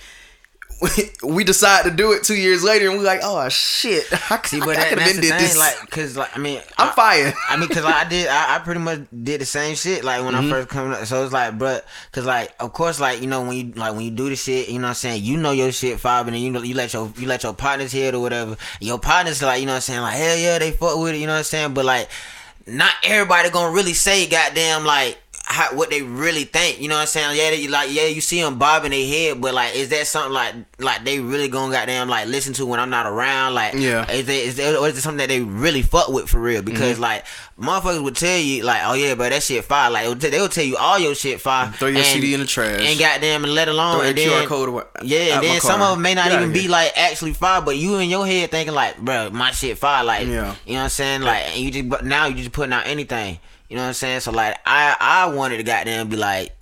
[1.23, 4.59] we decide to do it two years later and we're like, oh shit, I, See,
[4.61, 5.57] I but that, could that's have the been thing, did this.
[5.57, 7.33] like, cause like I mean, I'm I- fired.
[7.49, 10.03] I mean, cause like, I did, I, I pretty much did the same shit.
[10.03, 10.47] Like when Mm-hmm.
[10.47, 11.05] I first come, up.
[11.05, 14.01] so it's like, bruh, cause like, of course, like you know when you like when
[14.03, 16.35] you do the shit, you know what I'm saying, you know your shit five, and
[16.35, 18.57] then you know you let your you let your partners hear it or whatever.
[18.81, 21.19] Your partners like you know what I'm saying, like hell yeah, they fuck with it,
[21.19, 22.09] you know what I'm saying, but like
[22.67, 25.17] not everybody gonna really say goddamn like.
[25.47, 26.81] How, what they really think.
[26.81, 27.37] You know what I'm saying?
[27.37, 30.33] Yeah, they, like yeah, you see them bobbing their head, but like, is that something
[30.33, 33.53] like like they really gonna goddamn like listen to when I'm not around?
[33.53, 34.09] Like, Yeah.
[34.11, 36.61] is there, is or is it something that they really fuck with for real?
[36.61, 36.71] Mm-hmm.
[36.73, 37.25] Because like
[37.59, 39.91] motherfuckers would tell you like, oh yeah, but that shit fire.
[39.91, 41.71] Like they'll, they'll tell you all your shit fire.
[41.71, 42.81] Throw your and- CD in the trash.
[42.81, 45.79] and goddamn and let alone Throw and then, QR code away- Yeah, and then some
[45.79, 45.89] car.
[45.91, 48.49] of them may not Get even be like actually fire, but you in your head
[48.51, 50.03] thinking like, bro, my shit fire.
[50.03, 50.55] Like, Yeah.
[50.65, 51.21] you know what I'm saying?
[51.21, 53.39] Like, and you just but now you just putting out anything.
[53.75, 54.21] You know what I'm saying?
[54.21, 56.55] So like, I I wanted to goddamn be like,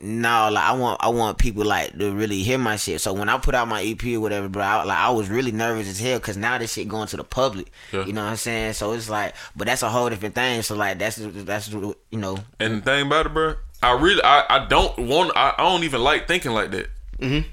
[0.00, 3.00] no, like I want I want people like to really hear my shit.
[3.00, 5.50] So when I put out my EP or whatever, bro, I, like I was really
[5.50, 7.72] nervous as hell because now this shit going to the public.
[7.92, 8.04] Yeah.
[8.04, 8.74] You know what I'm saying?
[8.74, 10.62] So it's like, but that's a whole different thing.
[10.62, 14.44] So like that's that's you know And the thing about it, bro, I really, I,
[14.48, 16.86] I don't want, I, I don't even like thinking like that.
[17.18, 17.48] Mm-hmm.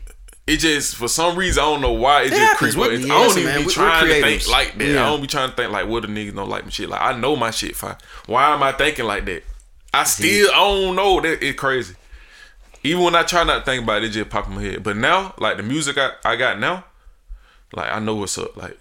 [0.47, 2.75] It just, for some reason, I don't know why it, just creeps.
[2.77, 4.88] We- I don't even man, be trying to think like that.
[4.88, 5.03] Yeah.
[5.05, 6.88] I don't be trying to think like what the niggas don't like my shit.
[6.88, 7.97] Like I know my shit fine.
[8.27, 9.43] Why am I thinking like that?
[9.93, 11.19] I still, I don't know.
[11.19, 11.95] That it's crazy.
[12.83, 14.83] Even when I try not to think about it, it just pop in my head.
[14.83, 16.86] But now, like the music I, I got now,
[17.73, 18.55] like I know what's up.
[18.55, 18.77] Like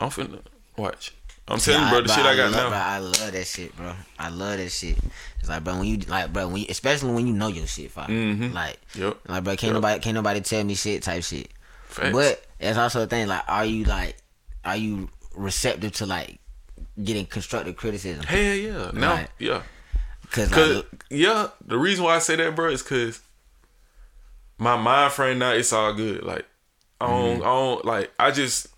[0.00, 0.40] I'm finna
[0.76, 1.14] watch.
[1.46, 2.68] I'm telling you, bro, the shit I got love, now.
[2.70, 3.92] Bro, I love that shit, bro.
[4.18, 4.96] I love that shit.
[5.44, 7.90] It's like, bro, when you like, bro, when you, especially when you know your shit,
[7.90, 8.08] fire.
[8.08, 8.54] Mm-hmm.
[8.54, 9.18] Like, Yep.
[9.28, 9.74] like, bro, can't Yep.
[9.74, 11.50] nobody, can't nobody tell me shit, type shit.
[11.86, 12.12] Facts.
[12.12, 14.16] But it's also a thing, like, are you like,
[14.64, 16.38] are you receptive to like
[17.02, 18.24] getting constructive criticism?
[18.24, 18.90] Hell yeah.
[18.94, 19.28] Right.
[19.38, 19.62] yeah.
[20.22, 23.20] Because Cause like, yeah, the reason why I say that, bro, is cause
[24.56, 26.22] my mind frame now it's all good.
[26.22, 26.46] Like
[27.02, 27.42] I don't, mm-hmm.
[27.42, 28.10] I don't like.
[28.18, 28.68] I just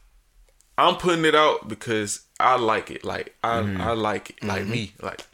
[0.76, 3.04] I'm putting it out because I like it.
[3.04, 3.80] Like I, mm-hmm.
[3.80, 4.42] I like it.
[4.42, 4.94] Like me.
[5.00, 5.24] Like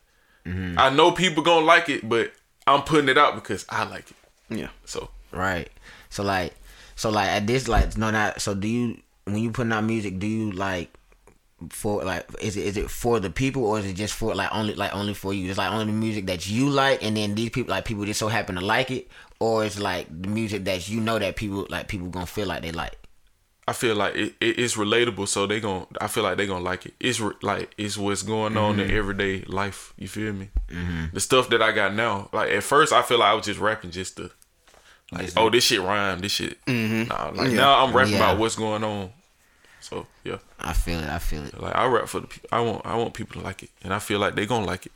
[0.46, 0.78] Mm-hmm.
[0.78, 2.32] I know people gonna like it, but
[2.66, 4.16] I'm putting it out because I like it.
[4.48, 4.68] Yeah.
[4.84, 5.70] So right.
[6.10, 6.54] So like,
[6.96, 8.40] so like at this, like, no, not.
[8.40, 10.90] So do you when you putting out music, do you like?
[11.70, 14.52] For like, is it is it for the people or is it just for like
[14.52, 15.48] only like only for you?
[15.48, 18.18] It's like only the music that you like, and then these people like people just
[18.18, 21.68] so happen to like it, or it's like the music that you know that people
[21.70, 22.96] like people gonna feel like they like.
[23.66, 26.64] I feel like it, it, it's relatable, so they gon' I feel like they gonna
[26.64, 26.94] like it.
[26.98, 28.96] It's re- like it's what's going on in mm-hmm.
[28.96, 29.94] everyday life.
[29.96, 30.48] You feel me?
[30.68, 31.06] Mm-hmm.
[31.12, 32.28] The stuff that I got now.
[32.32, 34.30] Like at first, I feel like I was just rapping just to,
[35.12, 36.64] like, oh, this shit rhyme, this shit.
[36.66, 37.08] Mm-hmm.
[37.08, 38.18] Nah, like now I'm rapping Yeah.
[38.18, 39.10] about what's going on.
[39.80, 41.08] So yeah, I feel it.
[41.08, 41.60] I feel it.
[41.60, 42.48] like I rap for the people.
[42.50, 44.86] I want I want people to like it, and I feel like they gonna like
[44.86, 44.92] it.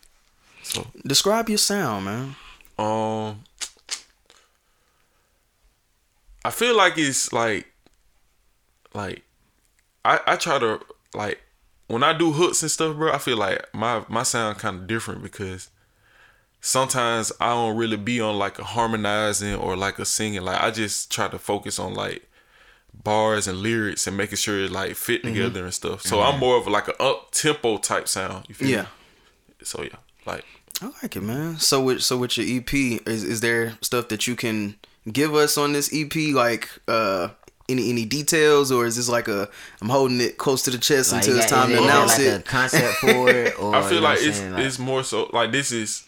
[0.65, 2.37] So Describe your sound, man.
[2.79, 3.45] um,
[6.45, 7.67] I feel like it's like,
[8.97, 9.23] like,
[10.05, 10.81] I I try to
[11.15, 11.41] like
[11.89, 13.13] when I do hooks and stuff, bro.
[13.13, 15.71] I feel like my my sound kind of different because
[16.61, 20.43] sometimes I don't really be on like a harmonizing or like a singing.
[20.43, 22.29] Like I just try to focus on like
[22.95, 25.35] bars and lyrics and making sure it like fit Mm-hmm.
[25.35, 26.03] together and stuff.
[26.03, 28.47] So I'm more of like a up tempo type sound.
[28.49, 28.83] You feel Yeah.
[28.83, 28.89] me?
[29.63, 30.45] So yeah, like
[30.83, 31.59] I like it, man.
[31.59, 32.73] So with so with your EP,
[33.07, 34.77] is is there stuff that you can
[35.11, 36.15] give us on this EP?
[36.35, 37.29] Like uh
[37.69, 39.49] any any details, or is this like a
[39.81, 41.83] I'm holding it close to the chest Like, until you it's got- time to there-
[41.85, 42.41] is announce like it?
[42.41, 44.41] a concept for it, or I feel you know like it's?
[44.43, 46.05] Like- it's more so like this is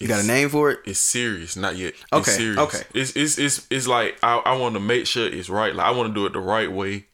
[0.00, 0.78] you got a name for it?
[0.86, 1.92] it's serious, not yet.
[1.92, 2.58] It's Okay, serious.
[2.58, 2.82] okay.
[2.94, 5.74] It's it's it's it's like I, I want to make sure it's right.
[5.74, 7.04] Like I want to do it the right way.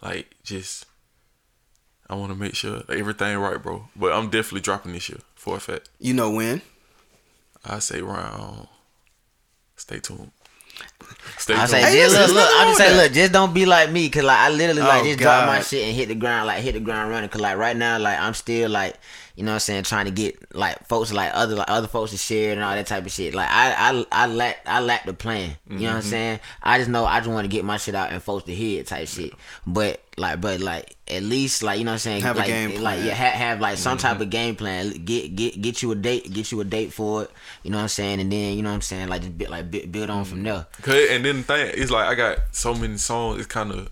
[0.00, 0.86] Like just
[2.08, 3.88] I want to make sure everything right, bro.
[3.96, 5.88] But I'm definitely dropping this year for a fact.
[5.98, 6.62] You know when?
[7.64, 8.68] I say round.
[9.74, 10.30] Stay tuned.
[11.38, 11.70] Stay I tuned.
[11.70, 12.48] say, Hey, just look, look.
[12.48, 14.82] I wrong just with say, look, just don't be like me, cause like I literally
[14.82, 17.28] like Oh, just drop my shit and hit the ground, like hit the ground running.
[17.28, 18.96] Cause like right now, like I'm still like,
[19.38, 22.10] you know, what I'm saying, trying to get like folks like other like other folks
[22.10, 23.34] to share it and all that type of shit.
[23.34, 25.56] Like I I I lack I lack the plan.
[25.70, 26.10] You know what I'm Mm-hmm.
[26.10, 26.40] saying?
[26.60, 28.80] I just know I just want to get my shit out and folks to hear
[28.80, 29.32] it type shit.
[29.64, 32.48] But like, but like at least like you know what I'm saying, Have a like
[32.48, 32.98] game plan.
[32.98, 33.06] Mm-hmm.
[33.06, 34.90] yeah, have, have like some type of game plan.
[35.04, 37.30] Get get get you a date, get you a date for it.
[37.62, 39.52] You know what I'm saying, and then you know what I'm saying, like just build,
[39.52, 40.66] like build on from there.
[40.82, 43.38] Cause, and then the thing is like I got so many songs.
[43.38, 43.88] It's kind of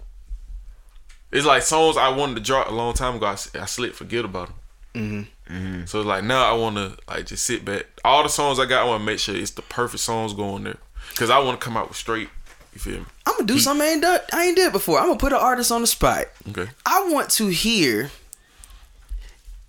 [1.31, 3.27] it's like songs I wanted to drop a long time ago.
[3.27, 4.57] I, I slipped forget about them.
[4.95, 5.23] Mm-hmm.
[5.49, 5.85] Mm-hmm.
[5.87, 7.87] So like now I want to like just sit back.
[8.05, 10.65] All the songs I got, I want to make sure it's the perfect songs going
[10.65, 10.79] there.
[11.15, 12.29] Cause I want to come out with straight.
[12.75, 13.07] You feel me?
[13.25, 14.21] I'm gonna do something I ain't done.
[14.35, 14.99] I ain't did before.
[14.99, 16.27] I'm gonna put an artist on the spot.
[16.51, 16.69] Okay.
[16.85, 18.11] I want to hear.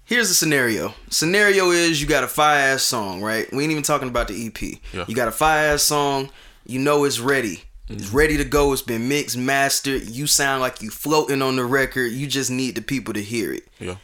[0.04, 0.94] Here's the scenario.
[1.10, 3.48] Scenario is you got a fire ass song, right?
[3.54, 4.62] We ain't even talking about the EP.
[4.94, 5.06] Yeah.
[5.08, 6.30] You got a fire ass song.
[6.66, 7.64] You know it's ready.
[7.90, 8.18] It's mm-hmm.
[8.18, 8.74] ready to go.
[8.74, 10.04] It's been mixed, mastered.
[10.04, 12.12] You sound like you floating on the record.
[12.12, 13.68] You just need the people to hear it.
[13.80, 13.96] Yeah.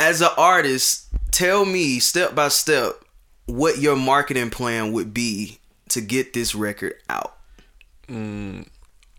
[0.00, 3.04] As an artist, tell me step by step
[3.44, 5.58] what your marketing plan would be
[5.90, 7.36] to get this record out.
[8.08, 8.66] Mm,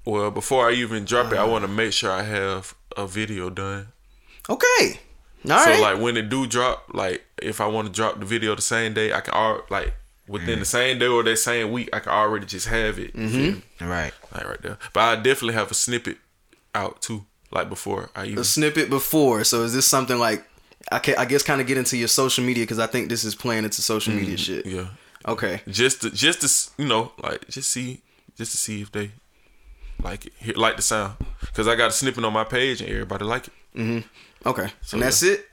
[0.06, 1.52] well, before I even drop it, I uh-huh.
[1.52, 3.89] want to make sure I have a video done.
[4.50, 5.00] Okay.
[5.48, 5.80] All so right.
[5.80, 8.96] like when it do drop, like if I want to drop the video the same
[8.96, 9.94] day, I can all like
[10.28, 10.67] within the mm.
[10.67, 13.15] same day or that same week, I can already just have it.
[13.15, 13.38] Mm-hmm.
[13.38, 13.62] me?
[13.82, 14.13] Right.
[14.34, 14.80] Like right there.
[14.94, 16.17] But I definitely have a snippet
[16.74, 18.39] out too, like before I even.
[18.39, 19.44] a snippet before.
[19.44, 20.44] So is this something like
[20.91, 23.24] I can I guess kind of get into your social media because I think this
[23.24, 24.65] is playing into social media shit.
[24.65, 24.88] Yeah.
[25.28, 25.62] Okay.
[25.67, 28.02] Just to just to you know like just see
[28.38, 29.12] just to see if they
[30.02, 33.26] like it like the sound because I got a snippet on my page and everybody
[33.26, 33.54] like it.
[33.76, 34.50] Mm-hmm.
[34.50, 34.67] Okay.
[34.94, 35.46] and that's it.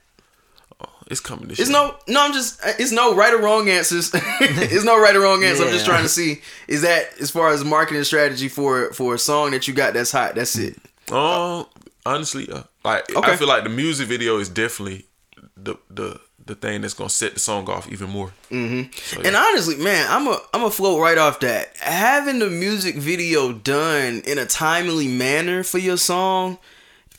[0.81, 1.77] Oh, It's coming this It's year.
[1.77, 2.21] no no.
[2.25, 4.09] I'm just it's no right or wrong answers.
[4.13, 5.63] it's no right or wrong answer.
[5.63, 9.19] I'm just trying to see is that as far as marketing strategy for for a
[9.19, 10.35] song that you got that's hot.
[10.35, 10.77] That's it.
[11.11, 11.65] Um,
[12.05, 13.31] honestly, uh, like Okay.
[13.33, 15.05] I feel like the music video is definitely
[15.63, 18.31] the the the thing that's gonna set the song off even more.
[18.49, 19.21] Mm-hmm.
[19.25, 21.75] And honestly, man, I'm a I'm a float right off that.
[21.77, 26.57] Having the music video done in a timely manner for your song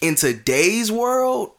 [0.01, 1.53] in today's world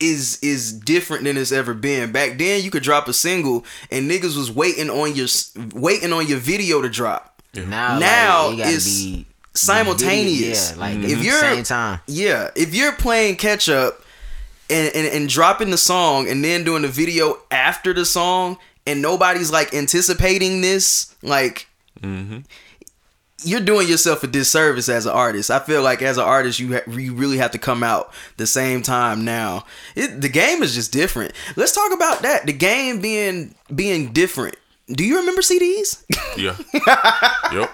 [0.00, 2.10] is is different than it's ever been.
[2.10, 5.28] Back then, you could drop a single and niggas was waiting on your
[5.74, 7.40] waiting on your video to drop.
[7.54, 10.72] Now, Now like, it's be simultaneous.
[10.72, 12.00] Yeah, like If if you're- you're same time.
[12.06, 14.02] Yeah, if you're playing catch up
[14.72, 19.02] and, and and dropping the song and then doing the video after the song and
[19.02, 21.68] nobody's like anticipating this, like
[22.00, 22.38] mm-hmm.
[23.44, 25.50] you're doing yourself a disservice as an artist.
[25.50, 28.46] I feel like as an artist, you ha- you really have to come out the
[28.46, 29.64] same time now.
[29.94, 31.32] It, the game is just different.
[31.56, 32.46] Let's talk about that.
[32.46, 34.56] The game being being different.
[34.88, 36.04] Do you remember CDs?
[36.36, 36.56] Yeah.
[37.52, 37.70] yep.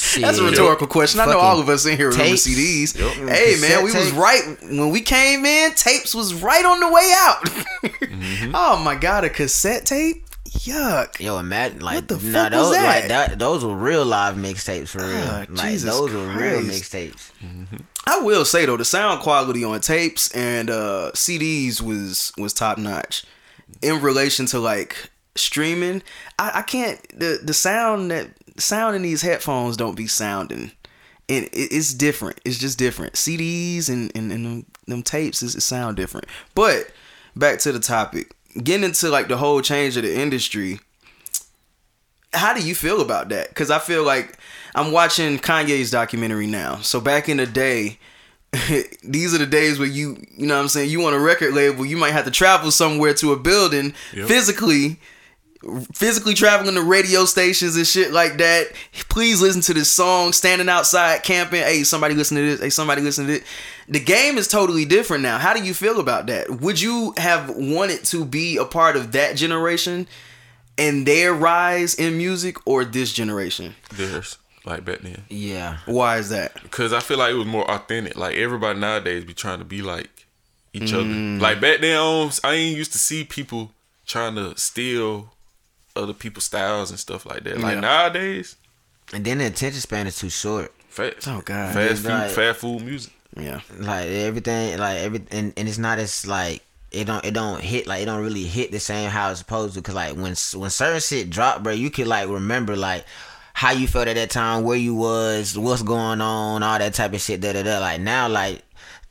[0.00, 0.22] Shit.
[0.22, 1.20] That's a rhetorical question.
[1.20, 2.46] I know all of us in here remember tapes.
[2.48, 2.98] CDs.
[2.98, 3.12] Yep.
[3.28, 5.72] Hey man, Cassette we was right when we came in.
[5.74, 7.44] Tapes was right on the way out.
[8.10, 8.52] Mm-hmm.
[8.54, 10.26] oh my god, a cassette tape?
[10.48, 11.20] Yuck.
[11.20, 12.86] Yo, imagine like What the nah, fuck was those that?
[13.00, 13.38] like that.
[13.38, 15.16] Those were real live mixtapes for real.
[15.16, 16.92] Ah, like Jesus those were real Christ.
[16.92, 17.30] mixtapes.
[18.06, 22.78] I will say though, the sound quality on tapes and uh, CDs was was top
[22.78, 23.24] notch.
[23.82, 26.02] In relation to like streaming,
[26.38, 28.28] I, I can't the the sound that
[28.60, 30.72] sound in these headphones don't be sounding.
[31.28, 32.40] And it's different.
[32.44, 33.14] It's just different.
[33.14, 36.26] CDs and and, and them, them tapes is sound different.
[36.54, 36.90] But
[37.36, 40.80] back to the topic, getting into like the whole change of the industry
[42.32, 43.48] how do you feel about that?
[43.48, 44.38] Because I feel like
[44.74, 46.76] I'm watching Kanye's documentary now.
[46.76, 47.98] So back in the day,
[49.02, 51.54] these are the days where you, you know what I'm saying, you want a record
[51.54, 54.28] label, you might have to travel somewhere to a building Yep.
[54.28, 55.00] physically,
[55.92, 58.68] physically traveling to radio stations and shit like that.
[59.08, 61.62] Please listen to this song, standing outside camping.
[61.62, 62.60] Hey, somebody listen to this.
[62.60, 63.44] Hey, somebody listen to this.
[63.88, 65.38] The game is totally different now.
[65.38, 66.48] How do you feel about that?
[66.48, 70.06] Would you have wanted to be a part of that generation?
[70.78, 73.74] and their rise in music or this generation?
[73.94, 75.78] There's like back then Yeah.
[75.86, 76.54] Why is that?
[76.62, 78.16] because I feel like it was more authentic.
[78.16, 80.26] Like everybody nowadays be trying to be like
[80.72, 81.04] each other.
[81.04, 81.40] Mm.
[81.40, 81.98] Like back then,
[82.44, 83.72] I ain't used to see people
[84.06, 85.34] trying to steal
[85.96, 87.58] other people's styles and stuff like that.
[87.60, 87.80] Like Yeah.
[87.80, 88.56] nowadays,
[89.12, 90.72] And then the attention span is too short.
[90.88, 91.74] fast, Oh, God.
[91.74, 93.12] fast food, like- fast food music.
[93.36, 93.60] Yeah.
[93.78, 97.86] Like everything, like every, and, and it's not as like it don't it don't hit
[97.86, 99.82] like it don't really hit the same how it's supposed to.
[99.82, 103.04] Cause like when when certain shit drop, bro, you could like remember like
[103.54, 107.12] how you felt at that time, where you was, what's going on, all that type
[107.12, 107.40] of shit.
[107.40, 107.78] Da da da.
[107.78, 108.62] Like now, like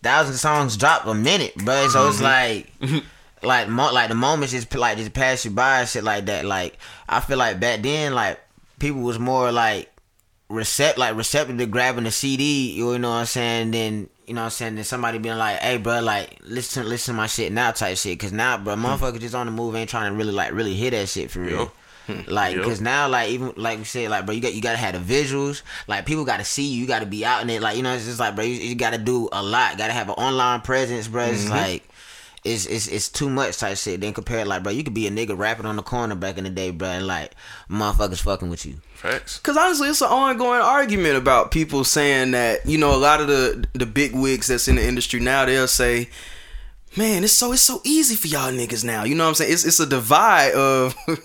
[0.04, 1.88] thousand songs drop a minute, bro.
[1.88, 2.86] So it's mm-hmm.
[2.86, 3.04] like.
[3.44, 6.46] Like mo- like the moments just like just pass you by and shit like that.
[6.46, 8.40] Like I feel like back then, like
[8.80, 9.90] people was more like
[10.50, 13.72] recept like receptive to grabbing the CD, you know what I'm saying?
[13.72, 14.76] Then you know what I'm saying?
[14.76, 18.20] Then somebody being like, "Hey, bro, like listen, listen to my shit now," type shit.
[18.20, 18.86] Cause now, bro, hmm.
[18.86, 21.40] motherfuckers just on the move ain't trying to really like really hit that shit for
[21.40, 21.72] real.
[22.06, 22.22] Hmm.
[22.28, 22.66] Like, Yup.
[22.66, 25.14] cause now, like even like we said, like bro, you got you gotta have the
[25.14, 25.64] visuals.
[25.88, 26.82] Like people gotta see you.
[26.82, 27.62] You gotta be out in it.
[27.62, 29.78] Like you know, it's just like bro, you, you gotta do a lot.
[29.78, 31.26] Gotta have an online presence, bro.
[31.26, 31.54] It's mm-hmm.
[31.54, 31.89] like.
[32.50, 34.02] It's, it's it's too much type shit.
[34.02, 36.44] Then compared like bro, you could be a nigga rapping on the corner back in
[36.44, 37.34] the day, bro, and like
[37.70, 38.76] motherfuckers fucking with you.
[38.96, 39.40] Facts.
[39.40, 43.28] Cause honestly, it's an ongoing argument about people saying that you know a lot of
[43.28, 46.10] the the big wigs that's in the industry now they'll say,
[46.98, 49.54] "Man, it's so it's so easy for y'all niggas now." You know what I'm saying?
[49.54, 50.96] It's it's a divide of.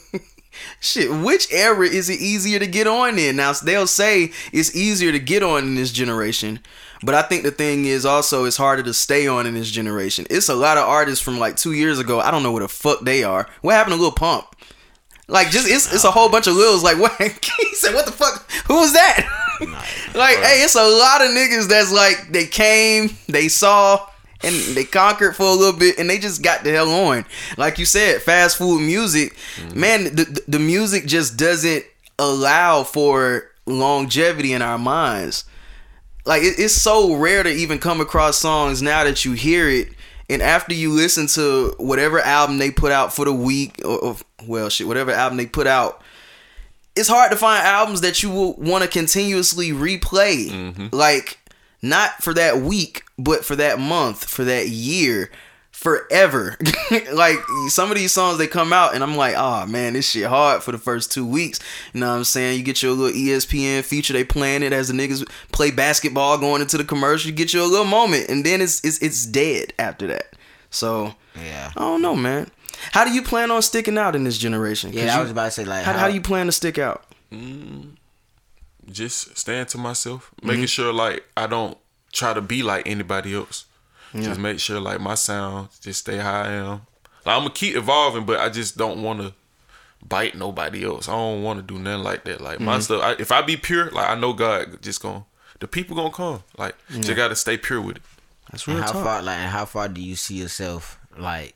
[0.81, 3.35] Shit, which era is it easier to get on in?
[3.35, 6.61] Now they'll say it's easier to get on in this generation,
[7.05, 10.27] but I think the thing is also it's harder to stay on in this generation.
[10.31, 12.21] It's a lot of artists from like two years ago.
[12.21, 13.49] I don't know where the fuck they are.
[13.61, 14.47] What happened to Lil Pump?
[15.27, 16.83] Like just it's it's a whole bunch of Lils.
[16.83, 17.13] Like what?
[17.21, 18.51] he said, "What the fuck?
[18.67, 19.29] Who was that?"
[20.15, 24.07] like, hey, it's a lot of niggas that's like they came, they saw,
[24.43, 27.25] and they conquered for a little bit, and they just got the hell on.
[27.57, 29.81] Like you said, fast food music, mm-hmm.
[29.81, 30.05] man.
[30.05, 31.85] The the- the music just doesn't
[32.19, 35.45] allow for longevity in our minds.
[36.25, 39.89] Like it, it's so rare to even come across songs now that you hear it
[40.29, 44.17] and after you listen to whatever album they put out for the week, or, or
[44.47, 46.03] well, shit, whatever album they put out,
[46.97, 50.49] it's hard to find albums that you will want to continuously replay.
[50.49, 50.89] Mm-hmm.
[50.93, 51.39] Like,
[51.83, 55.31] not for that week, but for that month, for that year,
[55.75, 56.57] forever.
[57.13, 57.37] like,
[57.69, 60.63] some of these songs, they come out, and I'm like, oh man, this shit hard
[60.63, 61.59] for the first two weeks.
[61.93, 62.57] You know what I'm saying?
[62.59, 66.63] You get your little ESPN feature, they playing it as the niggas play basketball going
[66.63, 67.29] into the commercial.
[67.31, 70.33] You get your little moment, and then it's it's, it's dead after that.
[70.71, 71.73] So, Yeah.
[71.77, 72.51] I don't know, man.
[72.93, 74.93] How do you plan on sticking out in this generation?
[74.93, 77.05] Yeah, I was about to say like how, how do you plan to stick out?
[78.91, 80.49] Just staying to myself, Mm-hmm.
[80.49, 81.79] making sure like I don't
[82.13, 83.65] try to be like anybody else.
[84.23, 86.69] Just make sure like my sound just stay how I am.
[87.27, 89.33] Like I'm gonna keep evolving, but I just don't want to
[90.07, 91.09] bite nobody else.
[91.09, 92.41] I don't want to do nothing like that.
[92.41, 92.65] Like Mm-hmm.
[92.65, 95.25] my stuff, I, if I be pure, like I know God just gonna
[95.61, 96.43] the people gonna come.
[96.57, 98.03] Like you gotta stay pure with it.
[98.53, 99.05] That's And real how talk.
[99.05, 101.55] far like and how far do you see yourself like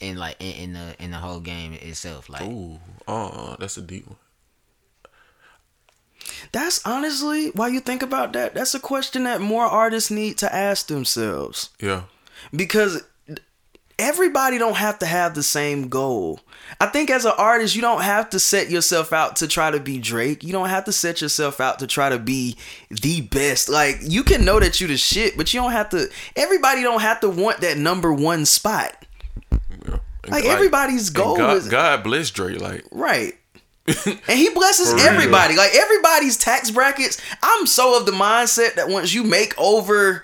[0.00, 2.28] in like in, in the in the whole game itself?
[2.28, 2.78] Like Ooh,
[3.08, 4.16] uh, that's a deep one.
[6.52, 8.54] That's honestly why you think about that.
[8.54, 12.02] That's a question that more artists need to ask themselves Yeah,
[12.54, 13.02] because
[13.98, 16.40] everybody don't have to have the same goal.
[16.80, 19.80] I think as an artist, you don't have to set yourself out to try to
[19.80, 20.42] be Drake.
[20.42, 22.56] You don't have to set yourself out to try to be
[22.90, 23.68] the best.
[23.68, 26.08] Like you can know that you the shit, but you don't have to.
[26.36, 28.94] Everybody don't have to want that number one spot.
[29.50, 29.98] yeah.
[30.22, 32.60] And, Like, everybody's goal God, is- God bless Drake.
[32.60, 33.34] Like Right.
[33.86, 35.56] And he blesses everybody.
[35.56, 37.20] Like everybody's tax brackets.
[37.42, 40.22] I'm so of the mindset that once you make over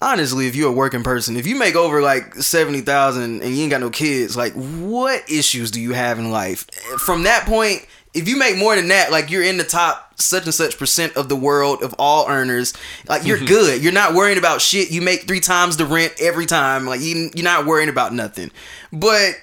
[0.00, 3.70] honestly, if you're a working person, if you make over like 70,000 and you ain't
[3.70, 6.70] got no kids, like what issues do you have in life?
[6.98, 10.44] From that point, if you make more than that, like you're in the top such
[10.44, 12.72] and such percent of the world of all earners,
[13.08, 13.46] like you're mm-hmm.
[13.46, 13.82] good.
[13.82, 14.90] You're not worrying about shit.
[14.90, 16.86] You make three times the rent every time.
[16.86, 18.50] Like you, you're not worrying about nothing.
[18.92, 19.34] But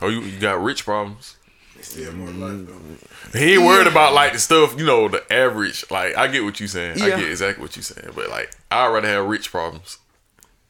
[0.00, 1.36] Oh, you, you got rich problems.
[3.32, 5.84] He ain't worried about like the stuff, you know, the average.
[5.90, 7.02] Like I get what you saying.
[7.02, 8.10] I get exactly what you saying.
[8.14, 9.98] But like I'd rather have rich problems.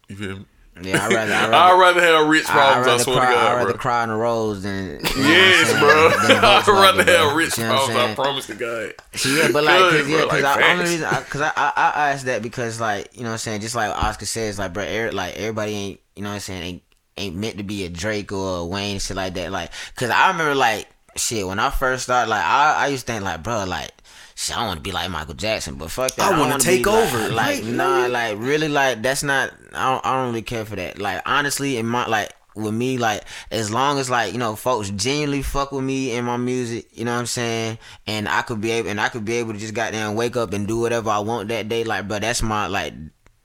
[0.09, 0.45] You feel me?
[0.83, 3.31] yeah, I rather I I'd rather, rather have rich problems, I, rather swear cry, to
[3.31, 3.79] I God, rather bro.
[3.81, 6.09] cry on the rose than you know I'm Yes, saying, bro.
[6.11, 7.15] than a I'd Volkswagen, rather bro.
[7.15, 8.17] have rich You know what I'm problems, I saying?
[8.17, 8.95] promise to God.
[9.15, 10.91] So, yeah, but like, cause, yeah, cause like, I, only facts.
[10.91, 13.61] reason, I, cause I, I, I asked that because like, you know what I'm saying,
[13.61, 16.63] just like Oscar says, like, bro, er, like everybody ain't, you know what I'm saying,
[16.63, 16.83] ain't,
[17.17, 19.53] ain't meant to be a Drake or a Wayne, shit like that.
[19.53, 23.13] Like, cause I remember like, shit, when I first started, like, I, I used to
[23.13, 23.91] think like, bro, like,
[24.35, 26.33] shit, I want to be like Michael Jackson, but fuck that.
[26.33, 27.29] I wanna wanna take over.
[27.29, 29.53] Like, like nah, like really, like that's not.
[29.73, 30.99] I don't, I don't really care for that.
[30.99, 34.91] Like honestly, in my like with me, like as long as like you know folks
[34.91, 38.61] genuinely fuck with me and my music, you know what I'm saying, and I could
[38.61, 41.11] be able and I could be able to just goddamn wake up and do whatever
[41.11, 41.85] I want that day.
[41.85, 42.95] Like, bro, that's my like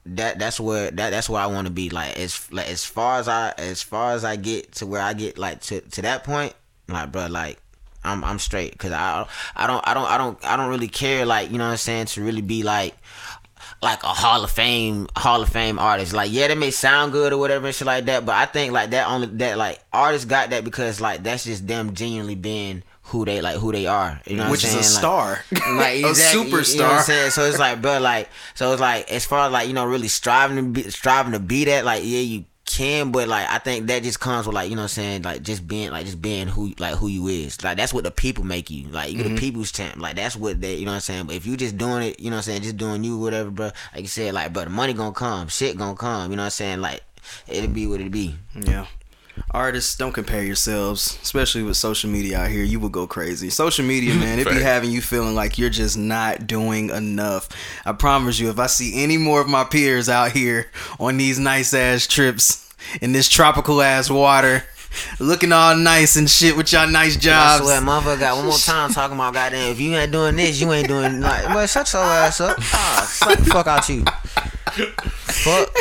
[0.06, 1.90] that that's where that that's where I want to be.
[1.90, 5.14] Like as like as far as I as far as I get to where I
[5.14, 6.54] get like to to that point,
[6.90, 7.60] like bro, like.
[8.02, 9.28] I'm I'm straight because I
[9.58, 11.78] I don't I don't I don't I don't really care like you know what I'm
[11.78, 12.96] saying to really be like
[13.82, 16.14] like a Hall of Fame Hall of Fame artist.
[16.14, 18.72] Like yeah, that may sound good or whatever and shit like that, but I think
[18.72, 22.84] like that only that like artists got that because like that's just them genuinely being
[23.04, 24.22] who they like who they are.
[24.26, 24.80] You know what which I'm is saying?
[24.80, 25.44] a star.
[25.52, 26.74] Like, a exactly, you- superstar.
[26.76, 27.32] You know what I'm saying?
[27.32, 30.08] So it's like, bro, like, so it's like, as far as like, you know, really
[30.08, 33.88] striving to be, striving to be that, like, yeah, you can, but like, I think
[33.88, 36.22] that just comes with like, you know, what I'm saying, like, just being, like, just
[36.22, 37.62] being who, like, who you is.
[37.64, 38.88] Like, that's what the people make you.
[38.88, 39.36] Like, you Mm-hmm.
[39.36, 39.98] the people's champ.
[39.98, 41.26] Like, that's what they, you know what I'm saying.
[41.26, 43.50] But if you just doing it, you know what I'm saying, just doing you, whatever,
[43.50, 43.72] bro.
[43.94, 46.30] Like you said, like, bro, the money gonna come, shit gonna come.
[46.32, 46.80] You know what I'm saying?
[46.82, 47.02] Like,
[47.48, 48.36] it'll be what it be.
[48.56, 48.86] Yeah.
[49.52, 52.64] Artists, don't compare yourselves, especially with social media out here.
[52.64, 53.50] You will go crazy.
[53.50, 57.50] Social media, man, it be having you feeling like you're just not doing enough.
[57.86, 60.70] I promise you, if I see any more of my peers out here
[61.00, 62.72] on these nice ass trips
[63.02, 64.64] in this tropical ass water,
[65.20, 67.64] looking all nice and shit with y'all nice I jobs.
[67.64, 69.72] swear, motherfucker got one more time talking about goddamn.
[69.72, 71.46] If you ain't doing this, you ain't doing like.
[71.48, 72.58] But shut your ass up.
[72.60, 74.04] Ah, fuck fuck out you.
[74.74, 75.74] Fuck.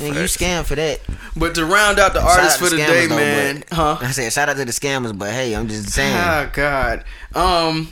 [0.00, 1.00] Man, you scam for that.
[1.36, 3.76] But to round out the Shout artist out for to the day, though, man, but-
[3.76, 3.98] huh?
[4.00, 6.16] I said shout out to the scammers, but hey, I'm just saying.
[6.16, 7.04] Oh God.
[7.34, 7.88] Um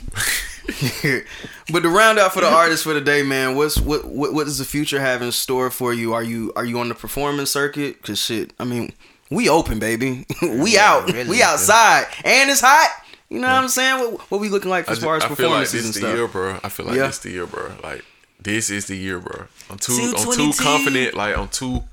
[1.71, 4.45] but to round out for the artist for the day, man, what's what what what
[4.45, 6.13] does the future have in store for you?
[6.13, 8.01] Are you are you on the performance circuit?
[8.01, 8.93] Cause shit, I mean,
[9.31, 10.25] we open, baby.
[10.41, 11.11] we Yeah, out.
[11.11, 11.51] really, we yeah.
[11.51, 12.05] outside.
[12.23, 12.89] And it's hot.
[13.29, 13.99] You know what I'm saying?
[13.99, 15.95] What, what we looking like I, as just, far as I feel like performances this
[15.95, 16.59] and the year, bro.
[16.63, 17.07] I feel like Yeah.
[17.07, 17.71] this the year, bro.
[17.83, 18.05] Like
[18.39, 19.45] this is the year, bro.
[19.69, 21.15] I'm too I'm too confident.
[21.15, 21.83] Like I'm too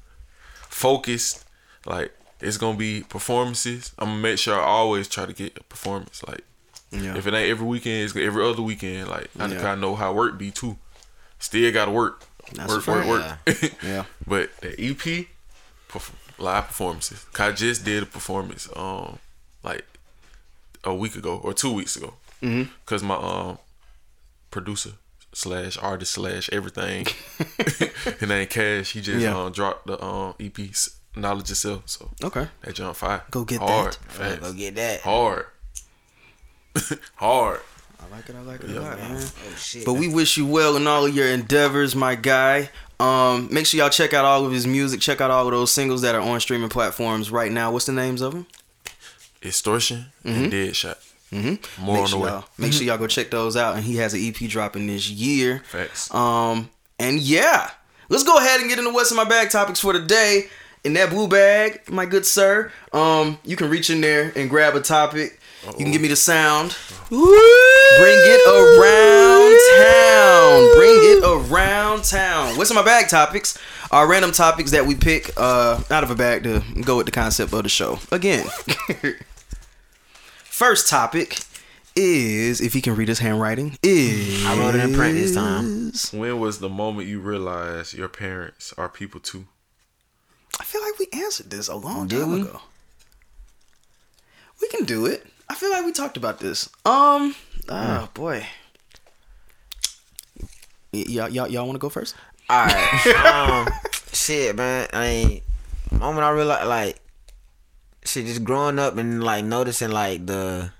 [0.69, 1.45] focused.
[1.87, 3.93] Like it's gonna be performances.
[3.99, 6.23] I'm gonna make sure I always try to get a performance.
[6.27, 6.43] Like
[6.91, 7.17] Yeah.
[7.17, 9.09] if it ain't every weekend, it's every other weekend.
[9.09, 9.55] Like I Yeah.
[9.57, 10.77] kind of know how work be too.
[11.39, 12.23] Still gotta work,
[12.53, 13.07] That's work, a work,
[13.47, 13.73] work.
[13.83, 14.05] Yeah.
[14.27, 15.27] But the EP, perf-
[16.43, 17.25] live performances.
[17.39, 19.19] I just did a performance, um,
[19.63, 19.85] like
[20.85, 22.15] a week ago or two weeks ago.
[22.43, 22.71] Mm-hmm.
[22.87, 23.59] Cause my um
[24.51, 24.91] producer
[25.33, 27.07] slash artist slash everything,
[28.19, 28.93] his name Cash.
[28.93, 29.37] He just Yeah.
[29.39, 30.59] um dropped the um EP
[31.15, 31.83] Knowledge Itself.
[31.87, 32.49] So Okay.
[32.63, 33.23] that jump fire.
[33.31, 34.13] Go get hard, that.
[34.13, 34.41] fast.
[34.41, 35.01] Go get that.
[35.03, 35.47] hard,
[37.17, 37.61] hard.
[38.05, 38.37] I like it.
[38.37, 39.15] I like it Yeah, a lot, man.
[39.15, 39.23] man.
[39.23, 39.85] Oh shit.
[39.85, 42.71] But we wish you well in all of your endeavors, my guy.
[43.01, 45.01] Um, make sure y'all check out all of his music.
[45.01, 47.73] Check out all of those singles that are on streaming platforms right now.
[47.73, 48.47] What's the names of them?
[49.45, 50.99] Extortion and Dead Shot.
[51.33, 51.85] Mm-hmm.
[51.85, 52.29] More make on the sure way.
[52.31, 53.75] Y'all, make sure y'all go check those out.
[53.75, 55.63] And he has an EP dropping this year.
[55.65, 56.13] Facts.
[56.15, 57.71] Um, and yeah,
[58.09, 60.49] let's go ahead and get into what's in my bag topics for today.
[60.85, 64.75] In that blue bag, my good sir, um, you can reach in there and grab
[64.75, 65.39] a topic.
[65.67, 66.77] You can give me the sound.
[67.09, 70.75] Bring it around town.
[70.77, 72.57] Bring it around town.
[72.57, 73.59] What's in my bag topics?
[73.91, 77.13] Are random topics that we pick uh, out of a bag to go with the
[77.13, 77.99] concept of the show.
[78.11, 78.47] Again,
[80.45, 81.41] first topic
[81.95, 83.77] is if he can read his handwriting.
[83.83, 85.93] Is I wrote it in print this time.
[86.19, 89.47] When was the moment you realized your parents are people too?
[90.59, 92.41] I feel like we answered this a long Did time we?
[92.43, 92.61] ago.
[94.61, 95.27] We can do it.
[95.53, 96.71] I feel like we talked about this.
[96.87, 97.35] Um.
[97.69, 98.47] Oh boy.
[100.95, 102.15] Y- y'all, y'all, y'all want to go first?
[102.49, 103.67] All right.
[103.69, 103.69] um,
[104.15, 104.89] shit, man.
[104.95, 105.41] I mean,
[105.91, 107.01] moment I realized, like,
[108.03, 110.73] shit, just growing up and like noticing like the,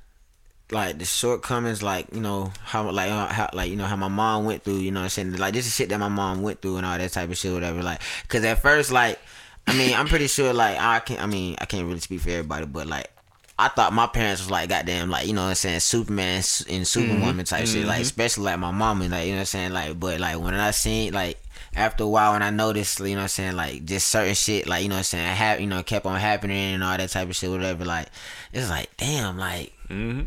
[0.71, 4.09] like the shortcomings, like you know how like uh, how like you know how my
[4.09, 4.79] mom went through.
[4.79, 6.87] You know, what I'm saying like this is shit that my mom went through and
[6.87, 7.83] all that type of shit, whatever.
[7.83, 9.19] Like, cause at first, like,
[9.67, 11.23] I mean, I'm pretty sure like I can't.
[11.23, 13.11] I mean, I can't really speak for everybody, but like.
[13.59, 16.87] I thought my parents was like goddamn like you know what I'm saying Superman and
[16.87, 17.43] Superwoman mm-hmm.
[17.43, 18.03] type shit like mm-hmm.
[18.03, 20.55] especially like my mom and like you know what I'm saying like but like when
[20.55, 21.39] I seen like
[21.75, 24.67] after a while when I noticed you know what I'm saying like just certain shit
[24.67, 27.11] like you know what I'm saying have you know kept on happening and all that
[27.11, 28.09] type of shit whatever like
[28.53, 30.23] it's like damn like Mm-hmm.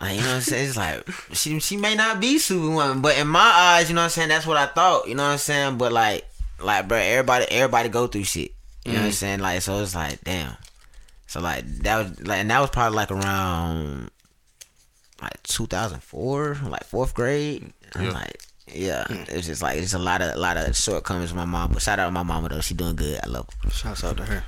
[0.00, 0.68] like, you know what I'm saying?
[0.68, 4.04] It's like she she may not be Superwoman, but in my eyes, you know what
[4.04, 5.78] I'm saying, that's what I thought, you know what I'm saying?
[5.78, 6.24] But like
[6.60, 8.52] like bro, everybody everybody go through shit.
[8.84, 9.14] You know what I'm mm-hmm.
[9.14, 9.40] saying?
[9.40, 10.56] Like so it's like damn.
[11.32, 14.10] So like that was like and that was probably like around
[15.22, 17.72] like 2004, like fourth grade.
[17.94, 18.10] I'm Yeah.
[18.10, 19.22] like yeah, hmm.
[19.28, 21.72] it's just like it's a lot of a lot of shortcomings with my mom.
[21.72, 23.18] But shout out to my mama though, she doing good.
[23.24, 23.70] I love her.
[23.70, 24.44] Shouts out to her.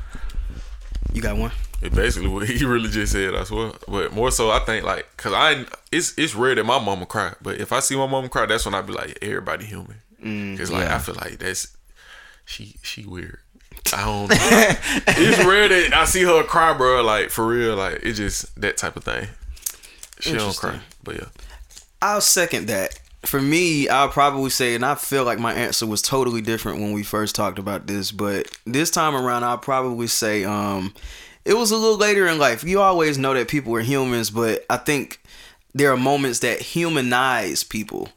[1.14, 1.52] You got one?
[1.80, 3.34] It basically what he really just said.
[3.34, 6.78] I swear, but more so, I think like, cause I it's it's rare that my
[6.78, 9.64] mama cry, but if I see my mama cry, that's when I be like, everybody
[9.64, 10.02] human.
[10.22, 10.96] Mm, cause like yeah.
[10.96, 11.74] I feel like that's
[12.44, 13.38] she she weird.
[13.92, 14.28] I don't.
[14.28, 14.36] know.
[15.08, 17.02] it's rare that I see her cry, bro.
[17.02, 19.28] Like for real, like it's just that type of thing.
[20.20, 21.26] She don't cry, but yeah.
[22.00, 22.98] I'll second that.
[23.22, 26.92] For me, I'll probably say, and I feel like my answer was totally different when
[26.92, 30.92] we first talked about this, but this time around, I'll probably say, um,
[31.46, 32.64] it was a little later in life.
[32.64, 35.22] You always know that people are humans, but I think
[35.74, 38.10] there are moments that humanize people.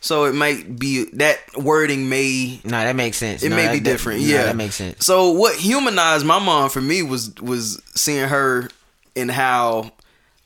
[0.00, 3.42] So it might be that wording may No, that makes sense.
[3.42, 4.20] it No, may that- be that- different.
[4.20, 5.04] no, yeah, that makes sense.
[5.04, 8.68] So what humanized my mom for me was was seeing her
[9.16, 9.90] and how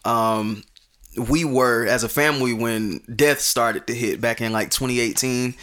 [0.04, 0.62] um
[1.16, 5.54] we were as a family when death started to hit back in like 2018.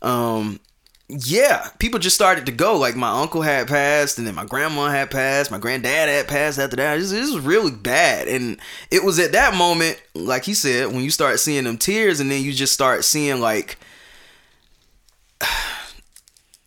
[0.00, 0.60] Um
[1.08, 2.76] yeah, people just started to go.
[2.76, 6.58] Like my uncle had passed, and then my grandma had passed, my granddad had passed
[6.58, 6.98] after that.
[6.98, 8.58] This, this was really bad, and
[8.90, 12.30] it was at that moment, like he said, when you start seeing them tears, and
[12.30, 13.76] then you just start seeing like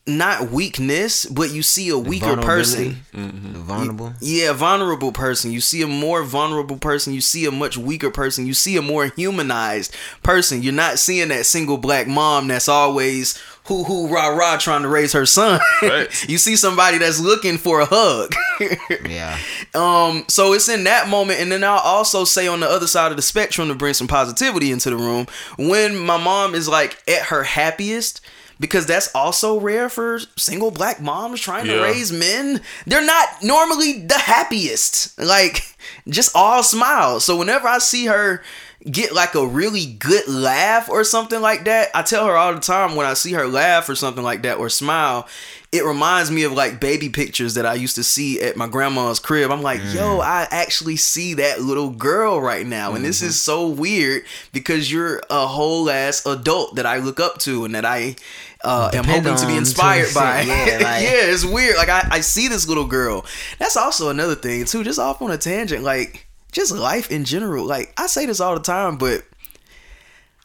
[0.07, 2.97] not weakness, but you see a weaker person.
[3.13, 3.53] Mm-hmm.
[3.53, 4.13] The vulnerable.
[4.21, 5.51] Yeah, vulnerable person.
[5.51, 7.13] You see a more vulnerable person.
[7.13, 8.45] You see a much weaker person.
[8.45, 10.61] You see a more humanized person.
[10.61, 14.87] You're not seeing that single black mom that's always hoo hoo rah rah trying to
[14.87, 15.59] raise her son.
[15.81, 16.07] Right.
[16.29, 18.33] you see somebody that's looking for a hug.
[19.07, 19.37] Yeah.
[19.75, 23.11] Um, so it's in that moment, and then I'll also say on the other side
[23.11, 26.97] of the spectrum to bring some positivity into the room when my mom is like
[27.07, 28.21] at her happiest.
[28.59, 32.59] Because that's also rare for single black moms trying to raise men.
[32.87, 35.15] They're not normally the happiest.
[35.19, 35.61] Like,
[36.07, 37.23] just all smiles.
[37.23, 38.41] So whenever I see her
[38.83, 42.59] get like a really good laugh or something like that, I tell her all the
[42.59, 45.27] time when I see her laugh or something like that or smile,
[45.71, 49.19] it reminds me of like baby pictures that I used to see at my grandma's
[49.19, 49.51] crib.
[49.51, 52.93] I'm like, yo, I actually see that little girl right now.
[52.93, 54.23] And this is so weird
[54.53, 58.15] because you're a whole ass adult that I look up to and that I
[58.63, 60.41] uh, am hoping to be inspired to- by.
[60.41, 61.75] yeah, Yeah, it's weird.
[61.75, 63.25] Like I, I see this little girl.
[63.59, 64.83] That's also another thing too.
[64.85, 67.65] Just off on a tangent, like just life in general.
[67.65, 69.23] Like I say this all the time, but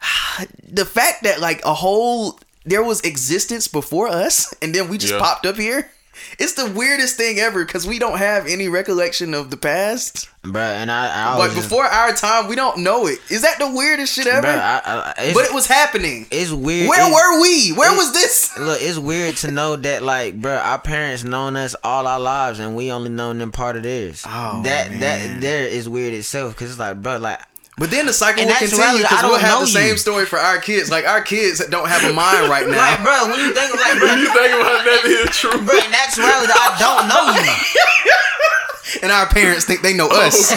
[0.69, 5.13] the fact that like a whole there was existence before us, and then we just
[5.15, 5.19] Yeah.
[5.19, 5.91] popped up here.
[6.39, 10.29] It's the weirdest thing ever because we don't have any recollection of the past.
[10.45, 13.21] Bruh, and I, I just- before our time, we don't know it.
[13.31, 14.47] Is that the weirdest shit ever?
[14.47, 16.27] bruh, I, I, but it was happening.
[16.31, 16.89] it's weird.
[16.89, 17.71] Where it's- were we?
[17.73, 18.59] Where was this?
[18.59, 22.59] Look, it's weird to know that like, bruh, our parents known us all our lives,
[22.59, 24.25] and we only known them part of theirs.
[24.27, 25.01] Oh, that man.
[25.01, 27.41] that there is weird itself, cause it's like, bruh, like,
[27.79, 29.97] But then the cycle And will continue because we'll have the same you.
[29.97, 30.91] story for our kids.
[30.91, 32.77] Like our kids don't have a mind right now.
[32.77, 35.51] like, bruh, when you think of like, You think about that is true.
[35.59, 39.01] bruh, in actuality, I don't know you.
[39.03, 40.27] and our parents think they know oh.
[40.27, 40.53] us.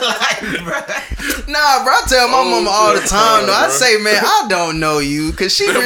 [0.00, 1.48] like, bruh.
[1.48, 3.46] Nah, bro, I tell my Oh, mama all the oh, time.
[3.46, 3.52] though.
[3.52, 5.84] I say, man, I don't know you because she really.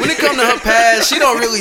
[0.00, 1.60] When it come to her past, she don't really.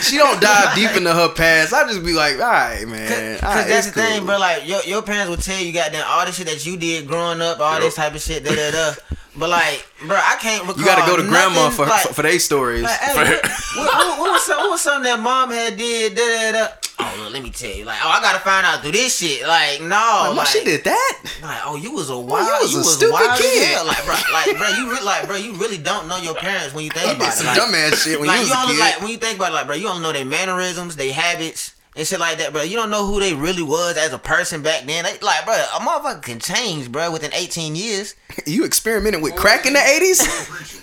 [0.00, 1.72] She don't dive deep into her past.
[1.72, 3.08] I just be like, all right, man.
[3.38, 4.38] Cause all right, that's the thing, cool." bro.
[4.38, 7.40] Like your your parents will tell you, goddamn, all this shit that you did growing
[7.40, 8.94] up, all this type of shit, da da da.
[9.36, 10.78] But like, bro, I can't recall.
[10.78, 12.82] You got to go to grandma for like, for, for their stories.
[12.82, 16.14] Like, hey, what, what, what, what was some, what was something that mom had did?
[16.14, 16.68] Da, da, da.
[16.98, 17.84] Oh, look, let me tell you.
[17.84, 19.46] Like, oh, I gotta find out through this shit.
[19.46, 21.22] Like, no, oh, Like, like, she did that.
[21.42, 23.68] Like, oh, you was a oh, wild, you was a was stupid wild kid.
[23.74, 23.86] hell.
[23.86, 26.84] Like, bro, like, bro, you re- like, bro, you really don't know your parents when
[26.84, 27.50] you think You about some it.
[27.50, 28.80] Like, dumbass shit when like you was a only kid.
[28.80, 31.74] like when you think about it, like, bro, you don't know their mannerisms, their habits.
[31.94, 32.62] And shit like that, bro.
[32.62, 35.04] You don't know who they really was as a person back then.
[35.04, 38.14] They, like, bro, a motherfucker can change, bro, within 18 years.
[38.46, 40.18] You experimented with crack in the eighties.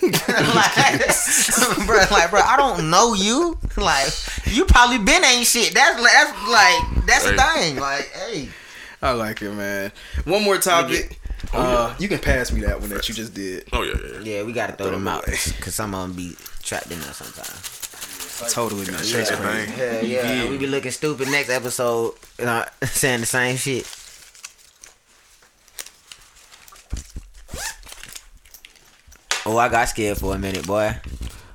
[0.02, 3.58] like, bro, like, bro, I don't know you.
[3.76, 4.08] Like,
[4.44, 5.74] you probably been ain't shit.
[5.74, 7.70] That's like, that's like, that's the Hey.
[7.72, 7.80] thing.
[7.80, 8.48] Like, hey,
[9.02, 9.90] I like it, man.
[10.24, 11.18] One more topic.
[11.52, 13.64] Uh, you can pass me that one that you just did.
[13.72, 14.18] Oh yeah, yeah.
[14.20, 15.36] yeah, we gotta throw Throw them them out away.
[15.56, 17.79] because some of them be trapped in there sometimes.
[18.48, 19.00] Totally not.
[19.02, 19.66] Change That's the crazy.
[19.66, 19.74] thing.
[19.74, 23.86] Hell yeah, and we be looking stupid next episode, uh, saying the same shit.
[29.46, 30.96] Oh, I got scared for a minute, boy.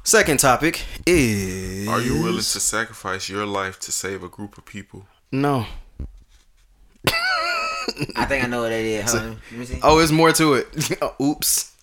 [0.03, 1.87] Second topic is.
[1.87, 5.05] Are you willing to sacrifice your life to save a group of people?
[5.31, 5.65] No.
[8.15, 9.03] I think I know what that is.
[9.11, 9.79] Hold on, let me see.
[9.83, 10.99] Oh, there's more to it.
[11.21, 11.74] Oops.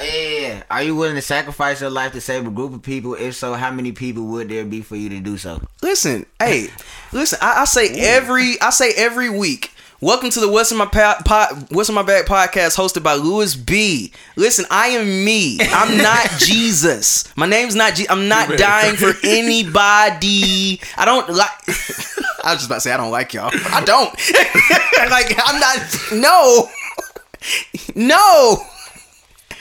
[0.00, 0.64] Yeah.
[0.70, 3.14] Are you willing to sacrifice your life to save a group of people?
[3.14, 5.62] If so, how many people would there be for you to do so?
[5.82, 6.68] Listen, hey,
[7.12, 7.38] listen.
[7.40, 9.70] I, I say every, I say every week.
[10.00, 13.14] Welcome to the What's in My pa- pod, What's in My Bag podcast, hosted by
[13.14, 14.12] Louis B.
[14.36, 15.58] Listen, I am me.
[15.62, 17.34] I'm not Jesus.
[17.36, 17.94] My name's not.
[17.94, 20.80] Je- I'm not dying for anybody.
[20.98, 21.50] I don't like.
[22.44, 23.50] I was just about to say I don't like y'all.
[23.70, 24.10] I don't.
[25.10, 25.96] like I'm not.
[26.12, 26.68] No.
[27.94, 28.66] No.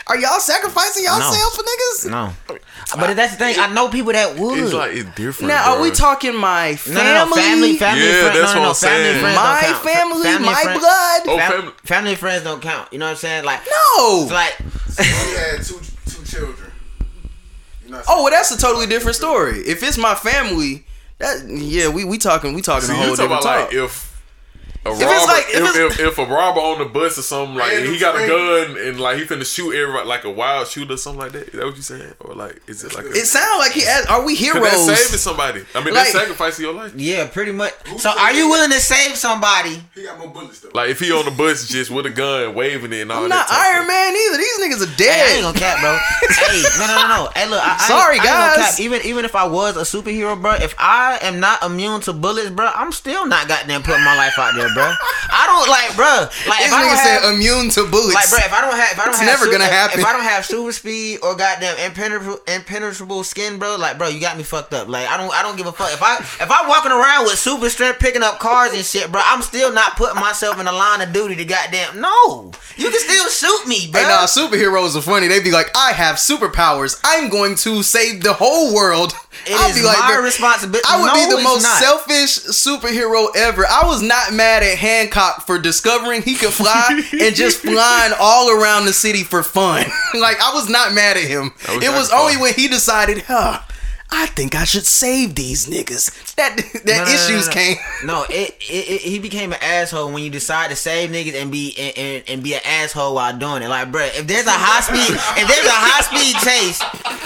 [0.06, 2.12] Are y'all sacrificing yourself for niggas?
[2.12, 2.34] No,
[3.00, 3.56] but that's the thing.
[3.58, 4.60] I know people that would.
[4.60, 5.48] It's like it's different.
[5.48, 7.42] Now, are we talking my no, no, no, family?
[7.42, 9.22] family, family, Yeah, friend, that's no, no, what no, I'm family, saying.
[9.22, 11.22] friends my don't family, Family, my friend- blood.
[11.26, 11.74] Oh, Fam- family.
[11.86, 12.92] family friends don't count.
[12.92, 13.46] You know what I'm saying?
[13.46, 14.24] Like, No.
[14.24, 14.58] it's like,
[14.98, 15.80] He had two
[16.10, 16.72] two children.
[17.86, 19.60] You know what I'm Oh, well, that's a totally different story.
[19.60, 20.86] If it's my family,
[21.20, 23.74] that yeah, we we talking we talking See, a you whole talking different about talk.
[23.74, 24.13] like if
[24.86, 27.22] a it's robber, like- if if, it's- if, if a robber on the bus or
[27.22, 30.30] something like Random he got a gun and like he finna shoot everybody like a
[30.30, 31.48] wild shooter or something like that.
[31.48, 32.14] Is that what you saying?
[32.20, 34.86] Or like is it like a, it sounds like he asked, "Are we heroes?" that's
[35.06, 35.64] saving somebody?
[35.74, 36.94] I mean Like- that's sacrificing your life.
[36.96, 37.74] yeah, pretty much.
[37.98, 39.82] So, are you willing to save somebody?
[39.96, 40.70] He got more bullets though.
[40.74, 43.30] Like if he on the bus just with a gun waving it and all I'm
[43.30, 43.48] that.
[43.50, 43.88] not Iron stuff.
[43.88, 44.38] Man either.
[44.38, 45.36] These niggas are Hey, I dead.
[45.36, 45.98] ain't gonna cap, bro.
[46.30, 47.30] hey, no, no, no, no.
[47.36, 47.62] Hey, look.
[47.62, 48.76] I, I Sorry, ain't, I ain't gonna guys.
[48.76, 48.80] cap.
[48.82, 52.50] Even even if I was a superhero, bro, if I am not immune to bullets,
[52.50, 54.84] bro, I'm still not goddamn putting my life out there, bro.
[55.32, 56.28] I don't like, bro.
[56.50, 58.14] Like if I don't have, said immune to bullets.
[58.16, 60.00] like, bro, if I don't have, if I don't It's have, never su- gonna happen.
[60.00, 64.20] If I don't have super speed or goddamn impenetrable, impenetrable skin, bro, like, bro, you
[64.20, 64.88] got me fucked up.
[64.88, 65.92] Like, I don't, I don't give a fuck.
[65.94, 69.22] If I, if I'm walking around with super strength, picking up cars and shit, bro,
[69.24, 72.00] I'm still not putting myself in the line of duty to goddamn.
[72.02, 74.02] No, you can still shoot me, bro.
[74.02, 75.28] Hey, nah, superheroes are funny.
[75.28, 77.00] They'd be like, I have superpowers.
[77.04, 79.14] I'm going to save the whole world.
[79.46, 80.86] It I'll is be like, my responsibility.
[80.88, 81.82] I would No, be the most not.
[81.82, 83.66] selfish superhero ever.
[83.68, 88.50] I was not mad at Hancock for discovering he could fly and just flying all
[88.50, 89.86] around the city for fun.
[90.14, 91.52] like I was not mad at him.
[91.68, 92.42] Was it was actually only fun.
[92.42, 93.60] when he decided, huh,
[94.14, 96.36] I think I should save these niggas.
[96.36, 97.54] That that No, no, no, no, issues no.
[97.54, 97.78] came.
[98.06, 101.52] No, it, it, it he became an asshole when you decide to save niggas and
[101.52, 103.70] be and, and, and be an asshole while doing it.
[103.70, 106.80] Like, bruh, if there's a high speed, if there's a high speed chase,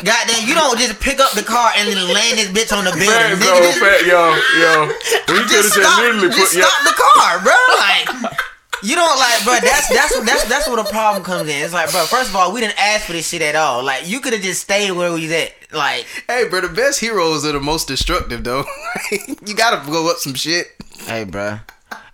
[0.03, 2.91] goddamn, you don't just pick up the car and then land this bitch on the
[2.91, 3.11] building.
[3.11, 4.87] Fat, Nigga, bro, just, fat, yo, yo.
[5.27, 6.65] We could have just just stop, literally just put yeah.
[6.65, 7.57] stop the car, bro.
[7.75, 8.56] Like.
[8.83, 9.53] You don't like, bro.
[9.61, 11.63] That's that's that's that's where the problem comes in.
[11.63, 12.03] It's like, bro.
[12.05, 13.83] First of all, we didn't ask for this shit at all.
[13.83, 15.53] Like, you could have just stayed where we was at.
[15.73, 18.63] Like, Hey, bro, the best heroes are the most destructive, though.
[19.45, 20.67] you gotta blow up some shit.
[21.07, 21.59] hey, bro.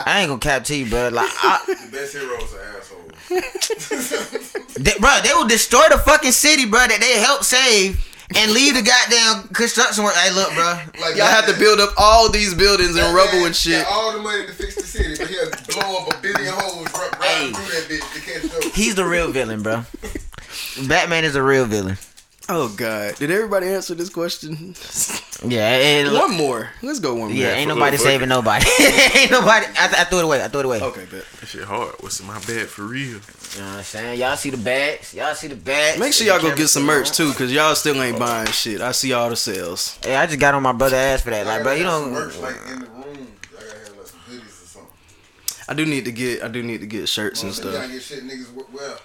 [0.05, 1.09] I ain't gonna cap to you, bro.
[1.09, 4.73] Like, I, The best heroes are assholes.
[4.75, 7.99] They, bro, they will destroy the fucking city, bro, that they helped save
[8.35, 10.15] and leave the goddamn construction work.
[10.15, 10.79] Hey, look, bro.
[11.01, 13.83] Like Y'all have to build up all these buildings and rubble and shit.
[13.83, 15.49] Got all the money to fix the city, but he'll
[15.81, 17.51] blow up a billion holes right, right Hey.
[17.51, 18.73] through that bitch to catch those.
[18.75, 19.83] He's the real villain, bro.
[20.87, 21.97] Batman is a real villain.
[22.49, 24.75] Oh god, did everybody answer this question?
[25.45, 26.69] Yeah, and look, one more.
[26.81, 27.37] Let's go one more.
[27.37, 28.65] yeah, ain't nobody fuck saving nobody.
[29.15, 29.65] ain't nobody.
[29.79, 30.43] I, th- I threw it away.
[30.43, 30.81] I threw it away.
[30.81, 31.23] Okay, bet.
[31.39, 31.95] That shit hard.
[32.01, 33.19] What's in my bed for real?
[33.55, 34.19] You know what I'm saying?
[34.19, 35.13] Y'all see the bags?
[35.13, 35.99] Y'all see the bags?
[35.99, 38.81] Make sure y'all go get some merch too, cause y'all still ain't buying shit.
[38.81, 39.99] I see all the sales.
[40.03, 41.45] Hey, I just got on my brother ass for that.
[41.45, 42.19] Like, bro, you Some know.
[42.19, 43.27] merch like in the room.
[43.51, 44.91] I gotta have like some hoodies or something.
[45.69, 46.41] I do need to get.
[46.43, 47.91] I do need to get shirts and You gotta stuff.
[47.91, 48.97] get shit niggas w- well.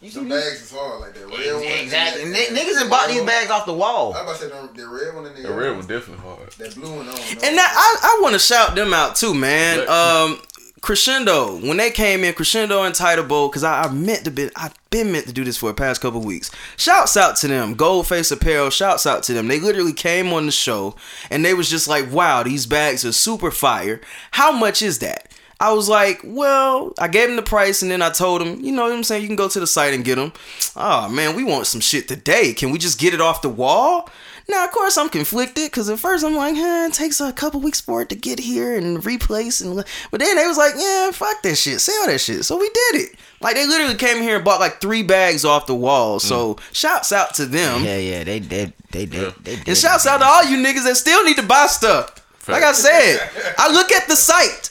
[0.00, 1.26] You Some bags is hard like that.
[1.26, 1.62] Red one.
[1.64, 2.22] Exactly.
[2.24, 4.14] that- N- that- niggas that done bought these bags off the wall.
[4.14, 5.78] I about to say the, the red one and the, The red one.
[5.78, 6.52] one definitely hard.
[6.58, 7.48] That blue one, I don't know.
[7.48, 9.80] And that I, I want to shout them out too, man.
[9.88, 10.38] Um,
[10.82, 14.50] Crescendo when they came in, Crescendo and Title Bowl, cause I, I meant to be,
[14.54, 16.50] I've been meant to do this for the past couple weeks.
[16.76, 18.70] Shouts out to them, Goldface Apparel.
[18.70, 19.48] Shouts out to them.
[19.48, 20.94] They literally came on the show
[21.30, 24.00] and they was just like, "Wow, these bags are super fire.
[24.32, 25.25] How much is that?"
[25.58, 28.72] I was like, well, I gave him the price and then I told him, you
[28.72, 30.32] know what I'm saying, you can go to the site and get them.
[30.76, 32.52] Oh ah, man, we want some shit today.
[32.52, 34.10] Can we just get it off the wall?
[34.48, 37.60] Now, of course, I'm conflicted because at first I'm like, huh, it takes a couple
[37.60, 39.60] weeks for it to get here and replace.
[39.60, 42.44] and But then they was like, yeah, fuck that shit, sell that shit.
[42.44, 43.16] So we did it.
[43.40, 46.18] Like they literally came here and bought like three bags off the wall.
[46.18, 46.22] Mm.
[46.22, 47.82] So shouts out to them.
[47.82, 49.32] Yeah, yeah, they did, they did, Yeah.
[49.42, 49.68] they did.
[49.68, 52.22] And shouts out to all you niggas that still need to buy stuff.
[52.46, 53.28] Like I said,
[53.58, 54.70] I look at the site.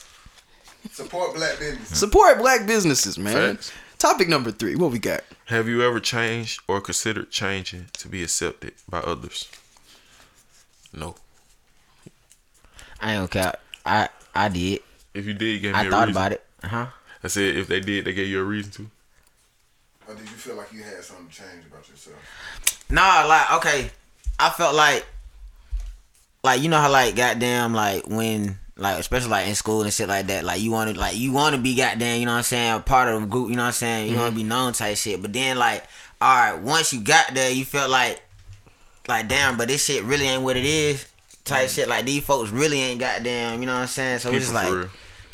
[0.96, 1.98] Support black businesses.
[1.98, 3.56] Support black businesses, man.
[3.56, 3.70] Facts.
[3.98, 4.76] Topic number three.
[4.76, 5.24] What we got?
[5.44, 9.46] Have you ever changed or considered changing to be accepted by others?
[10.94, 11.14] No.
[12.98, 13.52] I don't care.
[13.84, 14.80] I I did.
[15.12, 16.22] If you did, give me I a thought reason.
[16.22, 16.44] about it.
[16.64, 16.86] Huh?
[17.22, 18.90] I said if they did, they gave you a reason to.
[20.08, 22.86] Or did you feel like you had something to change about yourself?
[22.88, 23.90] Nah, like okay.
[24.38, 25.04] I felt like
[26.42, 30.08] like you know how like goddamn like when like especially like in school and shit
[30.08, 32.82] like that, like you wanna like you wanna be goddamn, you know what I'm saying,
[32.82, 35.22] part of a group, you know what I'm saying, you wanna be known type shit.
[35.22, 35.84] But then like,
[36.20, 38.20] alright, once you got there, you felt like
[39.08, 41.06] like damn, but this shit really ain't what it is.
[41.44, 44.18] Type shit like these folks really ain't goddamn, you know what I'm saying?
[44.18, 44.88] So it's just like real.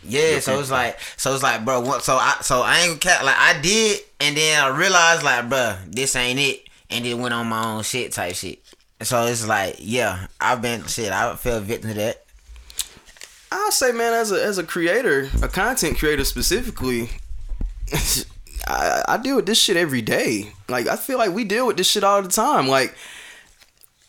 [0.05, 1.81] yeah, so it's like, so it's like, bro.
[1.81, 5.49] What, so I, so I ain't cat like I did, and then I realized like,
[5.49, 8.61] bro, this ain't it, and then went on my own shit type shit.
[9.01, 11.11] So it's like, yeah, I've been shit.
[11.11, 12.22] I fell victim to that.
[13.53, 17.11] I'll say, man, as a as a creator, a content creator specifically,
[18.67, 20.53] I, I deal with this shit every day.
[20.69, 22.69] Like I feel like we deal with this shit all the time.
[22.69, 22.95] Like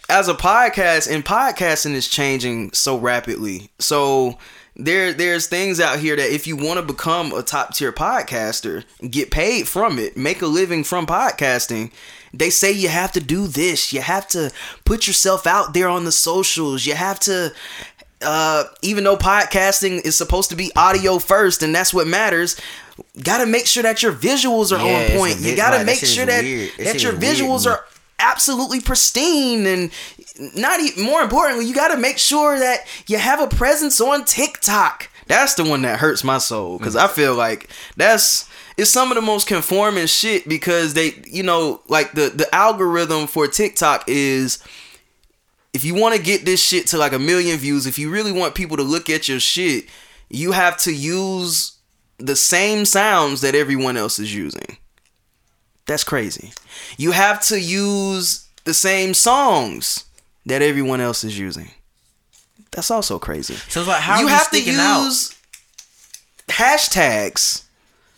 [0.09, 3.69] as a podcast, and podcasting is changing so rapidly.
[3.79, 4.37] So
[4.75, 8.83] there there's things out here that if you want to become a top tier podcaster,
[9.09, 11.91] get paid from it, make a living from podcasting,
[12.33, 13.93] they say you have to do this.
[13.93, 14.51] You have to
[14.85, 16.85] put yourself out there on the socials.
[16.85, 17.53] You have to
[18.23, 22.59] uh, even though podcasting is supposed to be audio first and that's what matters,
[23.23, 25.39] gotta make sure that your visuals are Yeah, on point.
[25.39, 26.41] You gotta like, make sure that.
[26.77, 27.85] That your is weird, visuals are
[28.19, 29.91] absolutely pristine and
[30.55, 35.09] not even more importantly, you gotta make sure that you have a presence on TikTok.
[35.27, 39.15] That's the one that hurts my soul because I feel like that's it's some of
[39.15, 44.61] the most conforming shit because they you know like the the algorithm for TikTok is
[45.73, 48.31] if you want to get this shit to like a million views, if you really
[48.31, 49.85] want people to look at your shit,
[50.29, 51.77] you have to use
[52.17, 54.77] the same sounds that everyone else is using.
[55.85, 56.53] That's crazy.
[56.97, 60.05] You have to use the same songs
[60.45, 61.71] that everyone else is using.
[62.71, 63.55] That's also crazy.
[63.55, 65.03] So it's like, how you are have to sticking out?
[65.05, 65.35] use
[66.47, 67.63] hashtags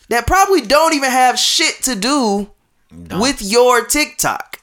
[0.08, 2.50] that probably don't even have shit to do
[2.90, 4.60] with your TikTok.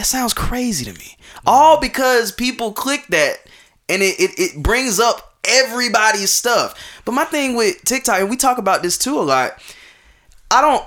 [0.00, 1.18] That sounds crazy to me.
[1.44, 3.36] All because people click that
[3.86, 6.74] and it, it, it brings up everybody's stuff.
[7.04, 9.62] But my thing with TikTok, and we talk about this too a lot,
[10.50, 10.82] I don't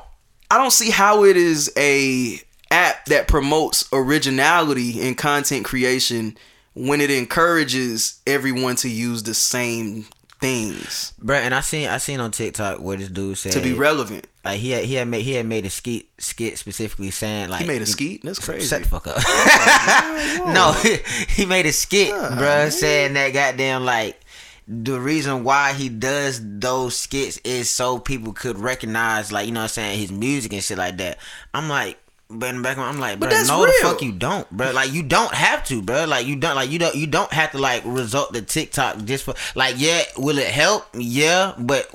[0.49, 2.41] I don't see how it is a
[2.72, 6.36] app that promotes originality in content creation
[6.74, 10.07] when it encourages everyone to use the same
[10.43, 13.73] things Bro, and I seen I seen on TikTok where this dude said to be
[13.73, 14.27] relevant.
[14.43, 17.61] like he had he had made he had made a skit skit specifically saying like
[17.61, 18.21] He made a skit.
[18.23, 18.67] That's crazy.
[18.67, 19.15] Shut the fuck up.
[20.53, 20.73] no,
[21.29, 24.19] he made a skit, bruh, saying that goddamn like
[24.67, 29.61] the reason why he does those skits is so people could recognize like you know
[29.61, 31.19] what I'm saying his music and shit like that.
[31.53, 31.97] I'm like,
[32.34, 34.71] But in the back I'm like, bro, no, the fuck you don't, bro.
[34.71, 36.05] Like you don't have to, bro.
[36.05, 39.23] Like you don't, like you don't, you don't have to like resort to TikTok just
[39.23, 40.86] for, like, yeah, will it help?
[40.93, 41.89] Yeah, but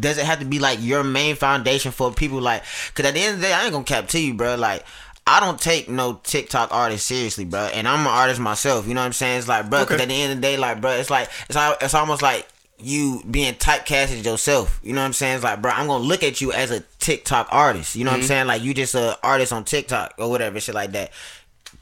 [0.00, 2.40] does it have to be like your main foundation for people?
[2.40, 2.62] Like,
[2.94, 4.54] cause at the end of the day, I ain't gonna cap to you, bro.
[4.56, 4.84] Like.
[5.30, 8.88] I don't take no TikTok artist seriously, bro, and I'm an artist myself.
[8.88, 9.40] You know what I'm saying?
[9.40, 10.04] It's like, bro, 'cause Okay.
[10.04, 12.48] at the end of the day, like, bro, it's like it's it's almost like
[12.80, 14.80] you being typecasted yourself.
[14.82, 15.36] You know what I'm saying?
[15.36, 17.96] It's like, bro, I'm gonna look at you as a TikTok artist.
[17.96, 18.28] You know what I'm mm-hmm.
[18.28, 18.46] saying?
[18.46, 21.10] Like you just a artist on TikTok or whatever, shit like that.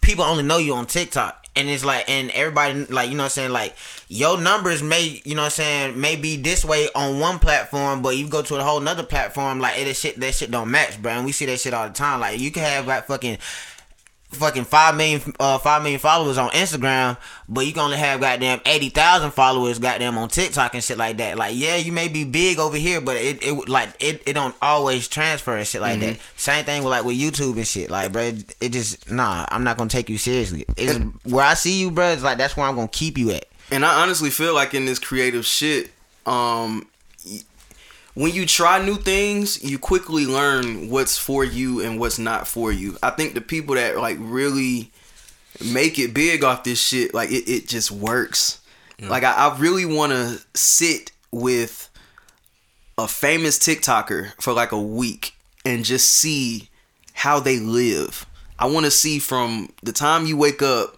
[0.01, 1.45] People only know you on TikTok.
[1.55, 3.75] And it's like and everybody like, you know what I'm saying, like
[4.09, 8.03] your numbers may you know what I'm saying, may be this way on one platform,
[8.03, 11.01] but you go to a whole nother platform, like it shit that shit don't match,
[11.01, 11.13] bro.
[11.13, 12.21] And we see that shit all the time.
[12.21, 13.39] Like you can have like fucking
[14.37, 17.17] fucking five million uh five million followers on Instagram,
[17.49, 21.17] but you can only have goddamn eighty thousand followers goddamn on TikTok and shit like
[21.17, 21.37] that.
[21.37, 24.55] Like yeah, you may be big over here, but it, it like it, it don't
[24.63, 26.19] always transfer and shit like that.
[26.37, 27.91] Same thing with like with YouTube and shit.
[27.91, 30.65] Like bro, it, it just nah, I'm not gonna take you seriously.
[30.77, 32.11] It's where I see you, bro.
[32.11, 33.47] It's like that's where I'm gonna keep you at.
[33.71, 35.91] And I honestly feel like in this creative shit,
[36.25, 36.87] um,
[38.17, 42.73] when you try new things, you quickly learn what's for you and what's not for
[42.73, 42.97] you.
[43.03, 44.91] I think the people that like really
[45.63, 48.63] make it big off this shit, like it, it just works.
[48.99, 51.91] Like I, I really want to sit with
[52.97, 55.35] a famous TikToker for like a week
[55.67, 56.71] and just see
[57.13, 58.25] how they live.
[58.59, 60.97] I want to see from the time you wake up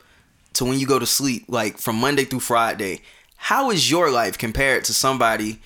[0.53, 3.01] to when you go to sleep, like from Monday through Friday,
[3.35, 5.59] how is your life compared to somebody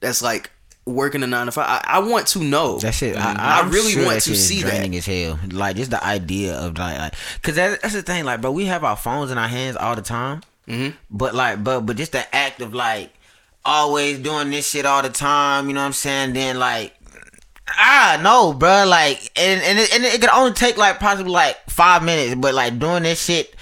[0.00, 0.50] that's like
[0.86, 1.66] working a nine to five?
[1.68, 2.78] I, I want to know.
[2.78, 3.16] That's it.
[3.16, 4.96] I, I really sure want that to shit is see draining that.
[4.98, 5.38] as hell.
[5.50, 8.24] Like just the idea of like, like cause that, that's the thing.
[8.24, 10.42] Like, bro, we have our phones in our hands all the time.
[10.68, 10.94] Mhm.
[11.10, 13.10] But like, but but just the act of like
[13.64, 15.68] always doing this shit all the time.
[15.68, 16.32] You know what I'm saying?
[16.34, 16.94] Then like.
[17.66, 18.84] Ah no, bro.
[18.86, 22.52] Like, and and it, and it could only take like possibly like five minutes, but
[22.54, 23.54] like doing this shit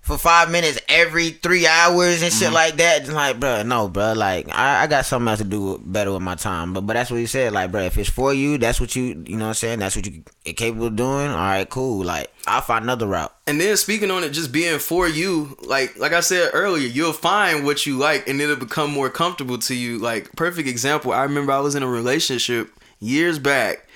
[0.00, 2.54] for five minutes every three hours and shit Mm-hmm.
[2.54, 3.02] like that.
[3.02, 4.14] It's like, bro, no, bro.
[4.14, 6.72] Like, I, I got something else to do better with my time.
[6.72, 7.52] But but that's what he said.
[7.52, 9.78] Like, bro, if it's for you, that's what you, you know what I'm saying?
[9.80, 10.22] That's what you
[10.54, 11.28] capable of doing.
[11.28, 12.04] All right, cool.
[12.04, 13.32] Like, I'll find another route.
[13.46, 17.12] And then speaking on it just being for you, like like I said earlier, you'll
[17.12, 19.98] find what you like and it'll become more comfortable to you.
[19.98, 22.70] Like perfect example, I remember I was in a relationship
[23.00, 23.86] years back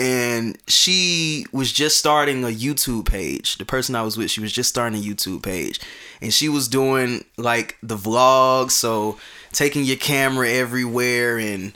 [0.00, 3.58] and she was just starting a YouTube page.
[3.58, 5.78] The person I was with, she was just starting a YouTube page.
[6.22, 9.18] And she was doing like the vlogs, so
[9.52, 11.74] taking your camera everywhere and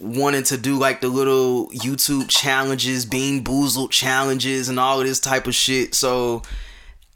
[0.00, 5.46] wanting to do like the little YouTube challenges, BeanBoozled challenges, and all of this type
[5.46, 5.94] of shit.
[5.94, 6.42] So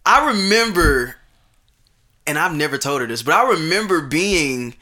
[0.07, 1.17] I remember,
[2.29, 4.77] and I've never told her this, but I remember being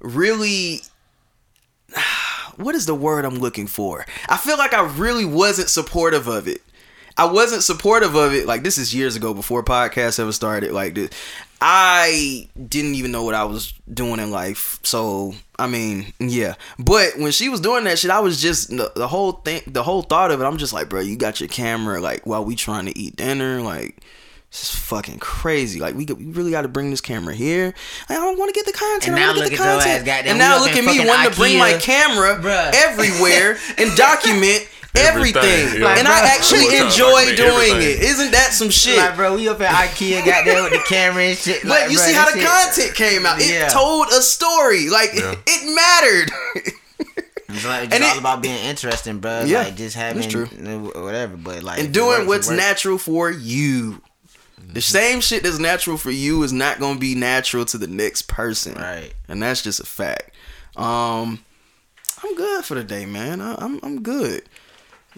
[0.00, 0.80] really.
[2.56, 4.06] What is the word I'm looking for?
[4.28, 6.62] I feel like I really wasn't supportive of it.
[7.18, 8.46] I wasn't supportive of it.
[8.46, 10.72] Like this is years ago before podcasts ever started.
[10.72, 11.10] Like this,
[11.60, 14.78] I didn't even know what I was doing in life.
[14.82, 16.56] So I mean, yeah.
[16.78, 19.82] But when she was doing that shit, I was just the, the whole thing, the
[19.82, 20.44] whole thought of it.
[20.44, 23.62] I'm just like, bro, you got your camera like while we trying to eat dinner,
[23.62, 24.02] like.
[24.56, 25.80] This is fucking crazy.
[25.80, 27.74] Like we, got- we really got to bring this camera here.
[28.08, 29.08] I don't want to get the content.
[29.08, 30.00] And I now wanna look get at the content.
[30.00, 30.30] ass, goddamn.
[30.30, 32.72] And now look at me fucking wanting to bring my camera Bruh.
[32.74, 35.36] everywhere and document everything.
[35.42, 35.92] Everything, yeah.
[35.98, 38.00] and Like, I actually enjoy document doing everything.
[38.00, 38.08] it.
[38.16, 38.96] Isn't that some shit?
[38.96, 41.60] Like, bro, we up at IKEA, got there with the camera and shit.
[41.60, 43.38] but like, you bro, see how this the shit- content came out.
[43.38, 43.68] It Yeah.
[43.68, 44.88] told a story.
[44.88, 45.32] Like Yeah.
[45.32, 46.30] it, it mattered.
[47.48, 49.42] It's like it's And all it- about being interesting, bro.
[49.44, 50.46] Yeah, like just having it's true.
[50.46, 54.00] whatever, but like and doing works, what's natural for you.
[54.76, 58.28] The same shit that's natural for you is not gonna be natural to the next
[58.28, 58.74] person.
[58.74, 59.14] Right.
[59.26, 60.32] And that's just a fact.
[60.76, 61.42] Um
[62.22, 63.40] I'm good for the day, man.
[63.40, 64.42] I, I'm I'm good.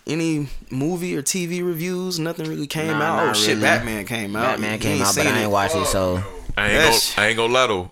[0.06, 2.20] Any movie or TV reviews?
[2.20, 3.28] Nothing really came Nah, out.
[3.30, 3.62] Oh shit, really.
[3.62, 4.42] Batman came out.
[4.60, 5.42] Batman You came out, but seen I it.
[5.42, 6.22] ain't watched it, so
[6.56, 7.90] I ain't That's- gonna, I ain't gonna lie though.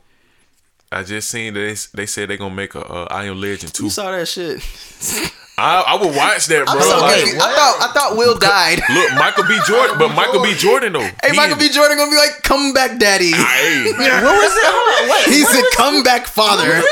[0.93, 1.59] I just seen that
[1.93, 3.83] they, they said they gonna make a uh, I Am Legend too.
[3.85, 4.63] You saw that shit.
[5.59, 6.75] I, I would watch that, bro.
[6.77, 7.25] I'm so Like.
[7.41, 8.79] I thought I thought Will died.
[8.93, 9.59] look, Michael B.
[9.67, 10.53] Jordan, but Michael B.
[10.55, 11.01] Jordan though.
[11.01, 11.69] Hey, he Michael in- B.
[11.71, 14.63] Jordan gonna be like, "Come back, daddy." Hey, what was it?
[14.67, 15.35] Hold wait.
[15.35, 16.83] He's a comeback father.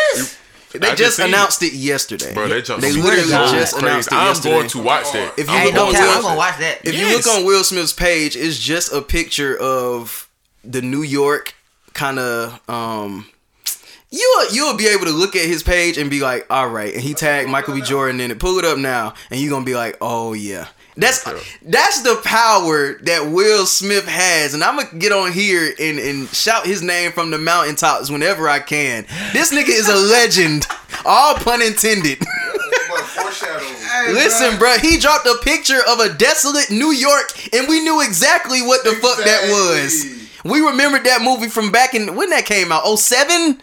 [0.72, 2.32] They I just, just announced it yesterday.
[2.34, 3.86] bro, they just they literally just crazy.
[3.86, 4.54] announced it I'm yesterday.
[4.54, 5.38] going to watch that.
[5.38, 6.80] If you Hey, look on tell, I'm gonna watch that.
[6.84, 10.28] if you look on Will Smith's page, it's just a picture of
[10.64, 11.54] the New York
[11.92, 12.60] kind of.
[12.68, 13.26] um
[14.14, 17.02] you you'll be able to look at his page and be like, all right, and
[17.02, 17.82] he tagged Michael B.
[17.82, 18.38] Jordan in it.
[18.38, 20.68] Pull it up now, and you're gonna be like, oh yeah.
[20.96, 21.24] That's
[21.62, 26.28] that's the power that Will Smith has, and I'm gonna get on here and, and
[26.28, 29.04] shout his name from the mountaintops whenever I can.
[29.32, 30.66] This nigga is a legend,
[31.04, 32.18] all pun intended.
[32.20, 38.00] Hey, Listen, bro, he dropped a picture of a desolate New York, and we knew
[38.00, 40.04] exactly what the fuck that was.
[40.44, 42.84] We remembered that movie from back in when that came out.
[42.86, 43.60] 07?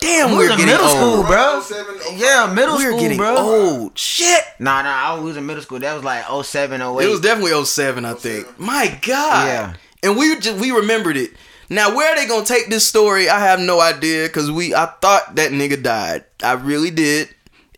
[0.00, 0.96] Damn, We we're getting middle old.
[0.96, 1.60] school, bro.
[1.60, 3.36] 07, Yeah, middle We're school, getting bro.
[3.36, 3.98] old.
[3.98, 4.42] Shit.
[4.58, 5.78] Nah, nah, I was in middle school.
[5.78, 7.04] That was like 07, 08.
[7.04, 8.58] It was definitely 07, I think.
[8.58, 9.46] My God.
[9.46, 9.74] Yeah.
[10.02, 11.32] And we just we remembered it.
[11.68, 13.28] Now where are they gonna take this story?
[13.28, 16.24] I have no idea because we I thought that nigga died.
[16.42, 17.28] I really did.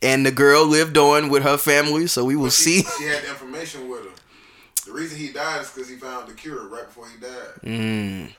[0.00, 2.88] And the girl lived on with her family, so we will She, see.
[2.98, 4.10] she had the information with her.
[4.86, 7.52] The reason he died is because he found the cure right before he died.
[7.64, 8.32] Mm.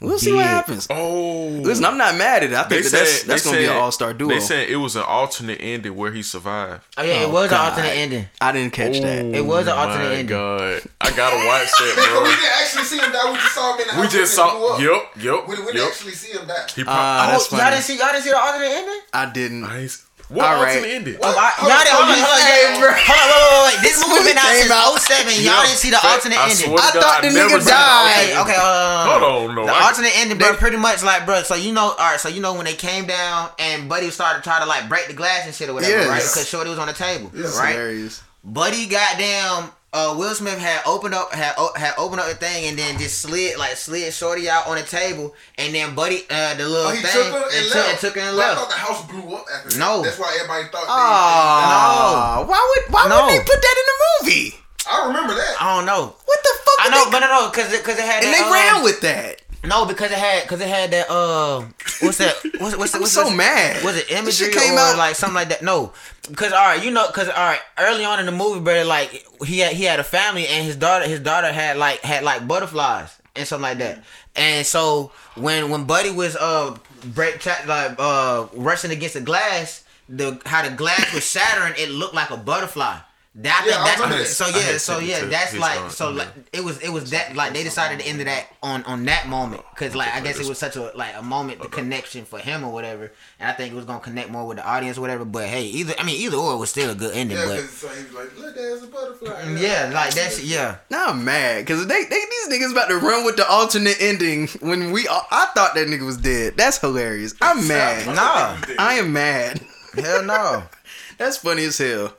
[0.00, 0.86] We'll see what happens.
[0.90, 2.54] Oh, Listen, I'm not mad at it.
[2.54, 4.28] I think that that's that's gonna be an all star duo.
[4.28, 6.82] They said it was an alternate ending where he survived.
[6.98, 7.64] oh, yeah, it Oh, was God.
[7.64, 8.28] an alternate ending.
[8.40, 9.24] I didn't catch that.
[9.24, 10.26] It was an Oh alternate my ending.
[10.26, 13.30] God, I gotta watch that, Because we didn't actually see him die.
[13.32, 14.02] We just saw him in the house.
[14.02, 14.58] We just saw.
[14.58, 14.80] blew up.
[15.16, 16.66] Yep, yep, We, we didn't actually see him die.
[16.74, 17.32] He Ah, probably.
[17.32, 19.00] that's oh, y'all didn't see y'all didn't see the alternate ending?
[19.12, 19.60] I didn't.
[19.62, 20.05] Nice.
[20.28, 20.74] What All right.
[20.82, 21.16] alternate ending?
[21.22, 21.94] Oh, I, y'all on, didn't.
[21.94, 22.90] Hold on, you hold on, say, y'all- bro.
[22.98, 23.78] hold wait, wait, wait.
[23.86, 24.98] This This movie been out came since out.
[24.98, 25.46] 07.
[25.46, 26.66] Y'all didn't see the alternate I ending.
[26.66, 28.10] I God, thought the never nigga died.
[28.10, 29.62] Okay, alternate okay, uh, Hold on, no.
[29.66, 31.42] The I- alternate ending, bro, pretty much like, bro.
[31.46, 32.18] So you know, all right.
[32.18, 35.14] So you know when they came down and Buddy started trying to like break the
[35.14, 36.08] glass and shit or whatever, Yes.
[36.10, 36.22] right?
[36.26, 37.70] Because Shorty was on the table, It's right?
[37.78, 38.22] hilarious.
[38.42, 42.78] Buddy, goddamn, uh, Will Smith had opened up had had opened up the thing and
[42.78, 46.68] then just slid like slid Shorty out on the table and then Buddy, uh, the
[46.68, 47.90] little Oh, he thing took her and, and, took, left.
[47.90, 49.78] and took her and But I thought the house blew up after that.
[49.78, 50.02] No.
[50.02, 50.84] That's why everybody thought.
[50.86, 53.24] Oh, why would why No.
[53.26, 53.98] would they put that in the
[54.30, 54.54] movie?
[54.88, 55.56] I remember that.
[55.60, 56.14] I don't know.
[56.24, 56.78] What the fuck?
[56.78, 58.52] I would know, they- but no, no, because because it, had and that, they um,
[58.52, 59.42] ran with that.
[59.66, 61.60] No, because it had because it had that uh
[62.00, 63.84] what's that what's what's, I'm what's so what's- mad.
[63.84, 65.62] Was it imagery came or out- like something like that?
[65.62, 65.92] No,
[66.28, 69.26] because all right, you know, because all right, early on in the movie, brother, like
[69.44, 72.46] he had he had a family and his daughter his daughter had like had like
[72.48, 74.02] butterflies and something like that.
[74.34, 76.76] And so when when Buddy was uh
[77.14, 82.14] break like uh rushing against the glass, the how the glass was shattering, it looked
[82.14, 82.98] like a butterfly.
[83.38, 84.46] That, Yeah, think I that's that.
[84.46, 86.18] so yeah, so yeah, to that's like uh, so email.
[86.24, 89.04] like it was it was that like they decided to end of that on on
[89.04, 92.24] that moment because like I guess it was such a like a moment the connection
[92.24, 94.96] for him or whatever and I think it was gonna connect more with the audience
[94.96, 97.44] or whatever but hey either I mean either or was still a good ending Yeah,
[97.44, 99.56] but because so he was like, look, there's a butterfly.
[99.58, 103.26] yeah like that's yeah Now I'm mad because they, they these niggas about to run
[103.26, 106.54] with the alternate ending when we I thought that nigga was dead.
[106.56, 107.34] That's hilarious.
[107.42, 108.06] I'm mad.
[108.06, 108.56] Nah.
[108.78, 109.60] I am mad.
[109.94, 110.62] hell no
[111.18, 112.14] That's funny as hell.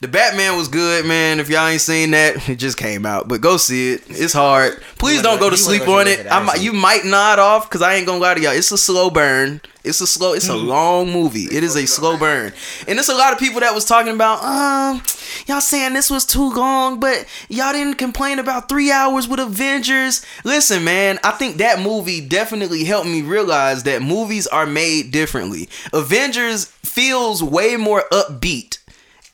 [0.00, 1.40] The Batman was good, man.
[1.40, 3.28] If y'all ain't seen that, it just came out.
[3.28, 4.02] But go see it.
[4.08, 4.80] It's hard.
[4.98, 6.26] Please don't go to sleep on it.
[6.30, 8.52] I might, you might nod off because I ain't gonna lie to y'all.
[8.52, 9.60] It's a slow burn.
[9.84, 10.34] It's a slow.
[10.34, 10.66] It's a Hmm.
[10.68, 11.44] long movie.
[11.50, 12.52] It is a slow burn,
[12.86, 15.02] and there's a lot of people that was talking about, um,
[15.46, 20.20] y'all saying this was too long, but y'all didn't complain about three hours with Avengers.
[20.44, 25.70] Listen, man, I think that movie definitely helped me realize that movies are made differently.
[25.94, 28.76] Avengers feels way more upbeat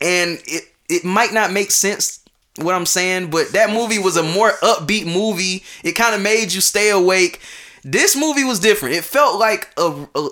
[0.00, 2.20] and it it might not make sense
[2.58, 5.62] what I'm saying, but that movie was a more upbeat movie.
[5.84, 7.40] It kind of made you stay awake.
[7.84, 8.94] This movie was different.
[8.94, 10.28] It felt like a, a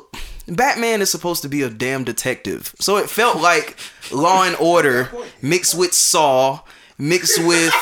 [0.49, 3.77] Batman is supposed to be a damn detective, so it felt like
[4.11, 5.11] Law and Order
[5.43, 6.61] mixed with Saw,
[6.99, 7.73] mixed with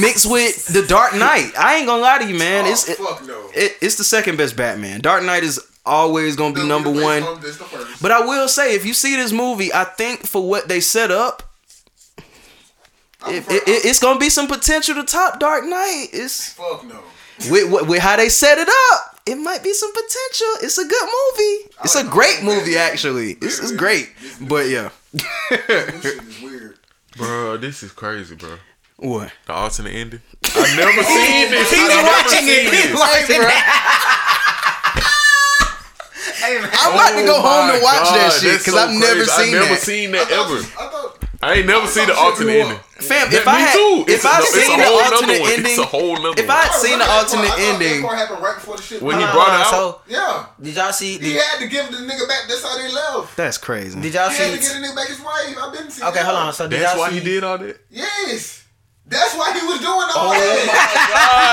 [0.00, 1.52] mixed with The Dark Knight.
[1.58, 2.64] I ain't gonna lie to you, man.
[2.66, 3.50] Oh, It's it, oh, no.
[3.54, 5.00] it, it's the second best Batman.
[5.00, 7.22] Dark Knight is always gonna be number one.
[7.40, 8.02] This the first.
[8.02, 11.10] But I will say, if you see this movie, I think for what they set
[11.10, 11.42] up,
[13.28, 16.08] it, for- it, it- it's gonna be some potential to top Dark Knight.
[16.12, 17.00] It's fuck no.
[17.50, 19.20] with, with, with how they set it up.
[19.26, 20.46] It might be some potential.
[20.62, 21.70] It's a good movie.
[21.84, 22.92] It's a great the movie, Batman.
[22.92, 23.30] actually.
[23.42, 24.10] It's, it's great.
[24.20, 24.90] this- But yeah,
[25.50, 26.74] This is.
[27.16, 28.56] Bro, this is crazy, bro.
[28.96, 29.32] what?
[29.46, 30.20] The alternate ending.
[30.44, 31.70] I've never seen this.
[31.70, 32.70] He's I've watching it.
[32.70, 32.84] this.
[32.86, 33.64] He's watching it.
[36.50, 38.80] Hey man I'm about to go Oh home my and watch that shit because so
[38.80, 39.30] I've never crazy.
[39.30, 39.80] seen I've never that.
[39.86, 40.58] seen I that thought, ever.
[40.58, 41.16] I thought.
[41.42, 42.78] I ain't never seen the alternate ending.
[43.00, 44.04] Fam, if I me had, too.
[44.12, 46.50] if It's a- I seen the alternate ending, It's a whole nother if.
[46.50, 47.24] I I had seen the remember that part.
[47.24, 49.00] alternate I thought that ending, part happened right before the shit.
[49.00, 50.46] When he brought it uh, out, so Yeah.
[50.60, 52.44] did y'all see He had to give the nigga back.
[52.46, 53.36] That's how they left.
[53.38, 53.98] that's crazy.
[53.98, 55.56] did y'all He had to see give the nigga back his wife.
[55.62, 56.08] I've been seeing.
[56.08, 56.24] okay that.
[56.26, 57.76] hold on so did that's y'all why see he did all that.
[57.88, 58.59] Yes.
[59.10, 61.50] That's why he was doing all Oh that.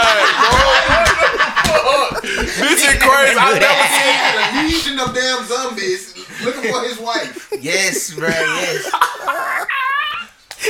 [2.21, 3.37] This is crazy.
[3.37, 4.13] I never He seen.
[4.13, 7.49] had a legion of damn zombies looking for his wife.
[7.59, 8.89] yes bro yes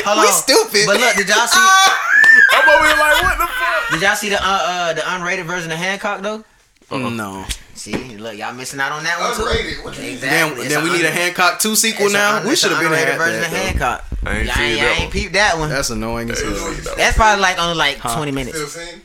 [0.06, 0.86] hold We on stupid.
[0.86, 3.90] but look did y'all see I'm over here like, what the fuck?
[3.92, 6.44] did y'all see the uh, uh the unrated version of Hancock though
[6.92, 7.46] No.
[7.76, 9.44] See, look, y'all missing out on that one too.
[9.44, 9.84] Unrated.
[9.84, 10.18] What you mean?
[10.20, 10.66] Then, Exactly.
[10.66, 12.38] It's then we a need a Hancock 2 sequel now.
[12.38, 13.52] un- we should have been unrated had version that.
[13.52, 14.16] of though.
[14.28, 14.58] Hancock.
[14.58, 15.12] I ain't Y'all ain't, that y'all ain't one.
[15.12, 15.70] peeped that one.
[15.70, 16.96] That's annoying as I ain't hell.
[16.98, 18.58] That's probably like only like twenty minutes.
[18.58, 19.02] Still seen?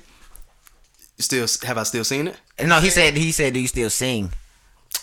[1.19, 2.37] Still, have I still seen it?
[2.65, 4.33] No, he said he said, do you still sing?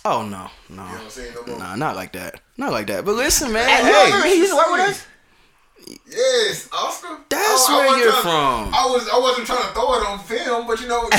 [0.06, 1.34] Oh no, no, You know what I'm saying?
[1.48, 3.06] No nah, not like that, not like that.
[3.06, 5.06] But listen, man, Hey, hey, he used to work with us?
[5.90, 7.18] Yes, Oscar.
[7.30, 8.74] That's I- I where wasn't you're trying- from.
[8.74, 11.10] I was I wasn't trying to throw it on film, but you know,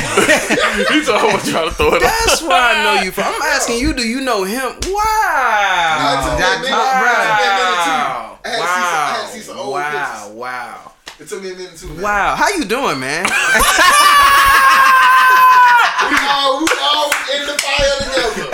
[0.94, 3.24] He's always trying to throw it that's where I know you from.
[3.34, 4.62] I'm asking you, do you know him?
[4.62, 7.98] I Wow, took That me a top, minute- wow, it took me a minute too.
[8.42, 11.42] I had to see some- I had to see some old wow, wow, It took
[11.42, 11.94] me a minute too.
[12.00, 12.36] Wow.
[12.36, 13.24] How you doing, man?
[16.10, 18.46] We all, we all in the fire together.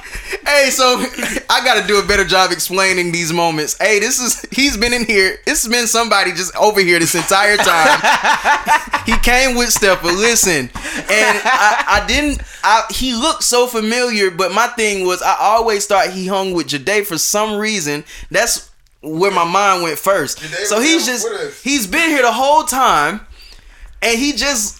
[0.50, 0.96] Hey, so
[1.50, 3.78] I got to do a better job explaining these moments.
[3.78, 5.38] Hey, this is he's been in here.
[5.46, 8.00] It's been somebody just over here this entire time.
[9.06, 10.08] he came with Stepper.
[10.08, 12.42] Listen, and I, I didn't.
[12.64, 16.66] I, he looked so familiar, but my thing was I always thought he hung with
[16.66, 18.02] Jade for some reason.
[18.32, 18.70] That's
[19.02, 20.40] where my mind went first.
[20.40, 23.20] Jade So he's just he's been here the whole time,
[24.02, 24.79] and he just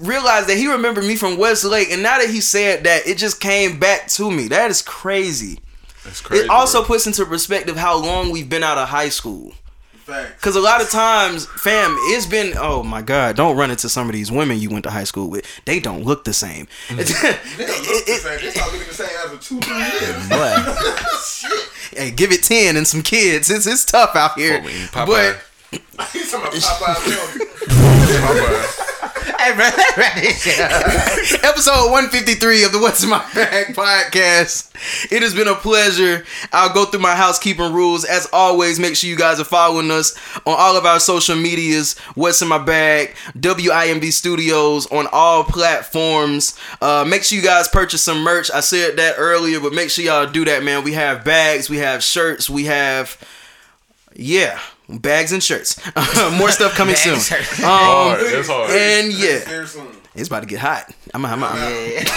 [0.00, 3.40] realized that he remembered me from Westlake, and now that he said that, it just
[3.40, 4.48] came back to me.
[4.48, 5.60] That is crazy.
[6.04, 6.44] That's crazy.
[6.44, 6.88] It also bro.
[6.88, 9.52] puts into perspective how long we've been out of high school.
[9.92, 10.42] Facts.
[10.42, 14.08] Cause a lot of times, fam, it's been oh my god, don't run into some
[14.08, 15.46] of these women you went to high school with.
[15.66, 16.66] They don't look the same.
[16.88, 16.96] Mm.
[17.56, 18.40] They don't look the same.
[18.40, 20.28] They start looking the same after two, three years.
[21.92, 21.98] What?
[21.98, 23.50] hey, give it ten and some kids.
[23.50, 24.56] It's it's tough out here.
[24.56, 25.40] Fuck with Popeye.
[25.96, 27.46] But He's talking about Popeye.
[27.68, 28.86] Popeye.
[31.44, 34.72] episode 153 of the What's in My Bag podcast.
[35.12, 36.24] It has been a pleasure.
[36.52, 38.04] I'll go through my housekeeping rules.
[38.04, 40.16] As always, make sure you guys are following us
[40.46, 41.96] on all of our social medias.
[42.16, 46.58] What's in My Bag, WIMB Studios on all platforms.
[46.80, 48.50] Uh, make sure you guys purchase some merch.
[48.50, 50.82] I said that earlier, but make sure y'all do that, man.
[50.82, 53.16] We have bags, we have shirts, we have,
[54.14, 54.58] yeah.
[54.98, 55.78] Bags and shirts.
[56.38, 57.36] More stuff coming Bags soon.
[57.38, 57.46] and.
[57.64, 58.20] Um, Hard.
[58.20, 58.70] That's hard.
[58.70, 59.40] and yeah,
[60.14, 60.92] it's about to get hot.
[61.14, 62.02] I'm, I'm, I'm, Yeah.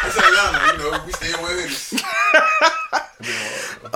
[0.00, 2.02] I tell y'all now, you know, we still with it.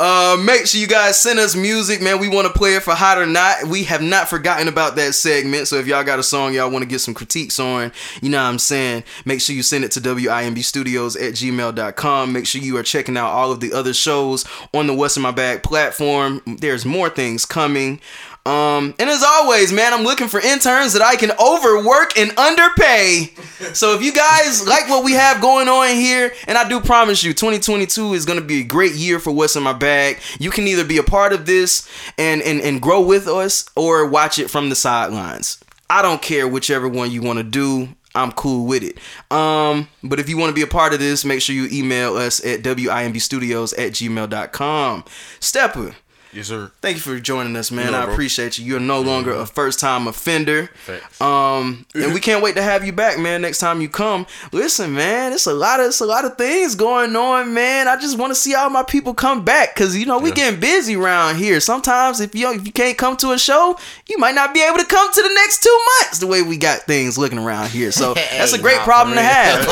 [0.04, 2.18] Uh, make sure you guys send us music, man.
[2.18, 3.68] We want to play it for hot or not.
[3.68, 5.68] We have not forgotten about that segment.
[5.68, 8.42] So if y'all got a song y'all want to get some critiques on, you know
[8.42, 12.32] what I'm saying, make sure you send it to WIMBstudios at gmail.com.
[12.32, 14.44] Make sure you are checking out all of the other shows
[14.74, 16.42] on the What's in My Bag platform.
[16.46, 18.00] There's more things coming.
[18.44, 23.30] Um, and as always, man, I'm looking for interns that I can overwork and underpay.
[23.72, 27.22] So if you guys like what we have going on here, and I do promise
[27.22, 30.18] you, 2022 is gonna be a great year for what's in my bag.
[30.40, 31.88] You can either be a part of this
[32.18, 35.62] and and, and grow with us or watch it from the sidelines.
[35.88, 37.90] I don't care whichever one you want to do.
[38.14, 38.98] I'm cool with it.
[39.34, 42.16] Um, but if you want to be a part of this, make sure you email
[42.16, 45.04] us at wimbstudios at gmail.com.
[45.40, 45.94] Stepper,
[46.34, 46.70] Yes, sir.
[46.80, 47.92] Thank you for joining us, man.
[47.92, 48.14] Yeah, I bro.
[48.14, 48.64] appreciate you.
[48.64, 50.68] You're no longer a first time offender.
[50.86, 51.20] Facts.
[51.20, 53.42] Um, and we can't wait to have you back, man.
[53.42, 55.34] Next time you come, listen, man.
[55.34, 57.86] It's a lot of it's a lot of things going on, man.
[57.86, 60.34] I just want to see all my people come back because you know we Yeah.
[60.36, 61.60] getting busy around here.
[61.60, 63.78] Sometimes if you if you can't come to a show,
[64.08, 66.18] you might not be able to come to the next two months.
[66.18, 69.66] The way we got things looking around here, so that's a great problem to have.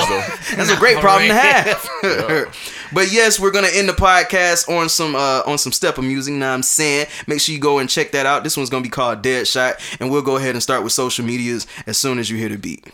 [0.57, 1.43] That's a great problem to real.
[1.43, 2.77] have.
[2.93, 6.35] but yes, we're gonna end the podcast on some uh on some step of music.
[6.35, 8.45] Now I'm saying, make sure you go and check that out.
[8.45, 11.25] This one's gonna be called Dead Shot, and we'll go ahead and start with social
[11.25, 12.93] medias as soon as you hear the beat.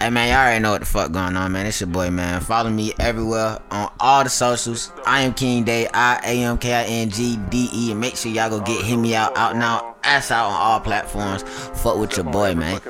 [0.00, 1.66] Hey man, y'all already know what the fuck going on, man.
[1.66, 2.40] It's your boy, man.
[2.40, 4.90] Follow me everywhere on all the socials.
[5.04, 8.16] I am King Day, I A M K I N G D E, and make
[8.16, 11.42] sure y'all go get hit me out, out now, ass out on all platforms.
[11.82, 12.80] Fuck with your boy, man.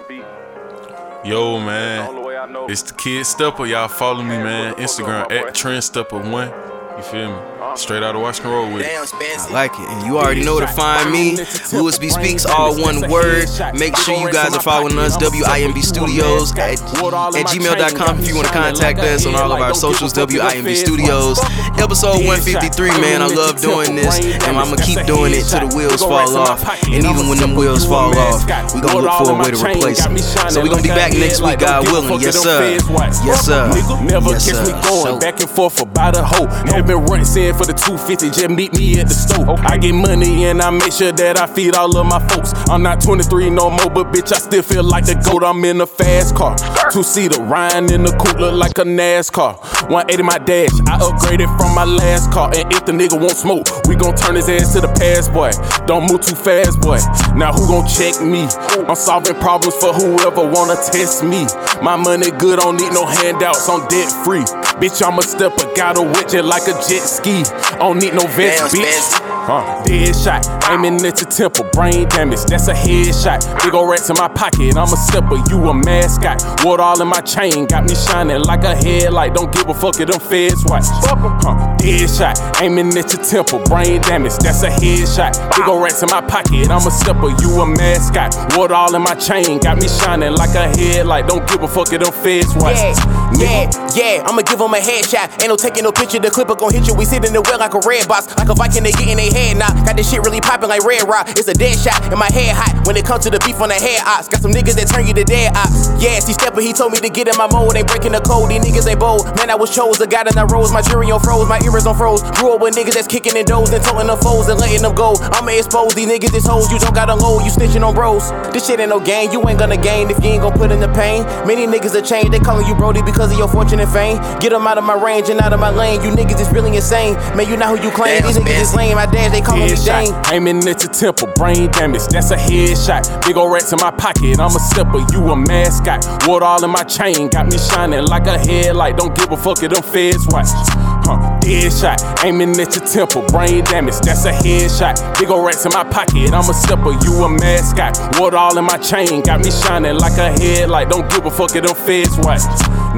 [1.24, 2.30] Yo, man.
[2.70, 3.66] It's the kid Stepper.
[3.66, 4.74] Y'all follow me, man.
[4.76, 6.97] Instagram at TrendStepper1.
[6.97, 7.59] You feel me?
[7.76, 8.86] Straight out of Washington Road with.
[8.86, 11.36] I like it, and you already know where to find me.
[11.72, 13.48] Lewis B Speaks, all one word.
[13.74, 18.48] Make sure you guys are following us, WIMB Studios at, at gmail.com if you want
[18.48, 21.38] to contact us on all of our socials, WIMB Studios.
[21.78, 23.22] Episode 153, man.
[23.22, 26.64] I love doing this, and I'm gonna keep doing it till the wheels fall off.
[26.86, 28.44] And even when them wheels fall off,
[28.74, 30.18] we gonna look for a way to replace them.
[30.51, 32.20] So we gonna be back next week, God willing.
[32.20, 32.78] Yes, sir.
[33.24, 33.68] Yes, sir.
[34.05, 36.47] Never Yes, catch me going back and forth about a hoe.
[36.74, 37.24] Have been running
[37.61, 39.57] for the 250, just meet me at the store.
[39.61, 42.55] I get money and I make sure that I feed all of my folks.
[42.70, 45.45] I'm not 23 no more, but bitch, I still feel like the goat.
[45.45, 46.57] I'm in a fast car.
[46.90, 49.54] Two seater, Ryan in the coupe, look like a NASCAR.
[49.90, 52.50] 180 my dash, I upgraded from my last car.
[52.50, 55.54] And if the nigga won't smoke, we gon' turn his ass to the past, boy.
[55.86, 56.98] Don't move too fast, boy.
[57.38, 58.42] Now who gon' check me?
[58.90, 61.46] I'm solving problems for whoever wanna test me.
[61.80, 64.42] My money good, don't need no handouts, I'm debt free.
[64.82, 67.44] Bitch, I'm a stepper, got a it like a jet ski.
[67.78, 69.30] Don't need no vest, bitch.
[69.51, 70.47] Huh, dead shot.
[70.70, 73.43] Aiming at your temple, brain damage, that's a headshot.
[73.64, 76.39] Big ol' rats in my pocket, I'm a stepper, you a mascot.
[76.64, 79.35] Water all in my chain, got me shining like a headlight.
[79.35, 80.86] Don't give a fuck if them feds watch.
[80.86, 85.35] Huh, dead shot, aiming at your temple, brain damage, that's a headshot.
[85.56, 88.31] Big ol' rats in my pocket, I'm a stepper, you a mascot.
[88.56, 91.27] Water all in my chain, got me shining like a headlight.
[91.27, 92.78] Don't give a fuck if them feds watch.
[92.78, 92.94] Yeah,
[93.35, 95.43] yeah, yeah, I'ma give him a headshot.
[95.43, 96.94] Ain't no taking no picture, the clipper gon' hit you.
[96.94, 99.16] We sit in the well like a red box, like a Viking, they get in
[99.16, 99.72] their head now.
[99.84, 101.28] Got this shit really popping like red rock.
[101.36, 103.68] It's a dead shot, and my head hot when it comes to the beef on
[103.68, 104.28] the head ops.
[104.28, 105.88] Got some niggas that turn you to dead ops.
[106.02, 107.76] Yeah, see stepper, he told me to get in my mode.
[107.76, 109.26] Ain't breaking the code, these niggas ain't bold.
[109.36, 110.72] Man, I was chose, the guy that I rose.
[110.72, 112.22] My jury on froze, my ears on froze.
[112.38, 114.94] Grew up with niggas that's kicking in doors and toting them foes and letting them
[114.94, 115.16] go.
[115.36, 116.70] I'ma expose these niggas, this hoes.
[116.70, 118.30] You don't got a load, you snitching on bros.
[118.52, 120.80] This shit ain't no game, you ain't gonna gain if you ain't gonna put in
[120.80, 121.24] the pain.
[121.46, 124.18] Many niggas are changed, they calling you Brody because of your fortune and fame.
[124.40, 126.00] Get them out of my range and out of my lane.
[126.02, 127.14] You niggas is really insane.
[127.36, 128.22] Man, you know who you claim.
[128.22, 128.96] These niggas is lame.
[128.96, 129.77] I My dad, they me Dane.
[129.77, 133.27] Headshot, aiming at your temple, brain damage, that's a headshot.
[133.27, 136.07] Big ol' rats in my pocket, I'm a stepper, you a mascot.
[136.27, 138.97] Water all in my chain, got me shining like a headlight.
[138.97, 140.48] Don't give a fuck if them feds watch.
[140.51, 145.19] Huh, dead shot, aiming at your temple, brain damage, that's a headshot.
[145.19, 147.98] Big ol' rats in my pocket, I'm a stepper, you a mascot.
[148.19, 150.90] Water all in my chain, got me shining like a headlight.
[150.90, 152.43] Don't give a fuck if them feds watch.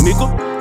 [0.03, 0.52] Nigga.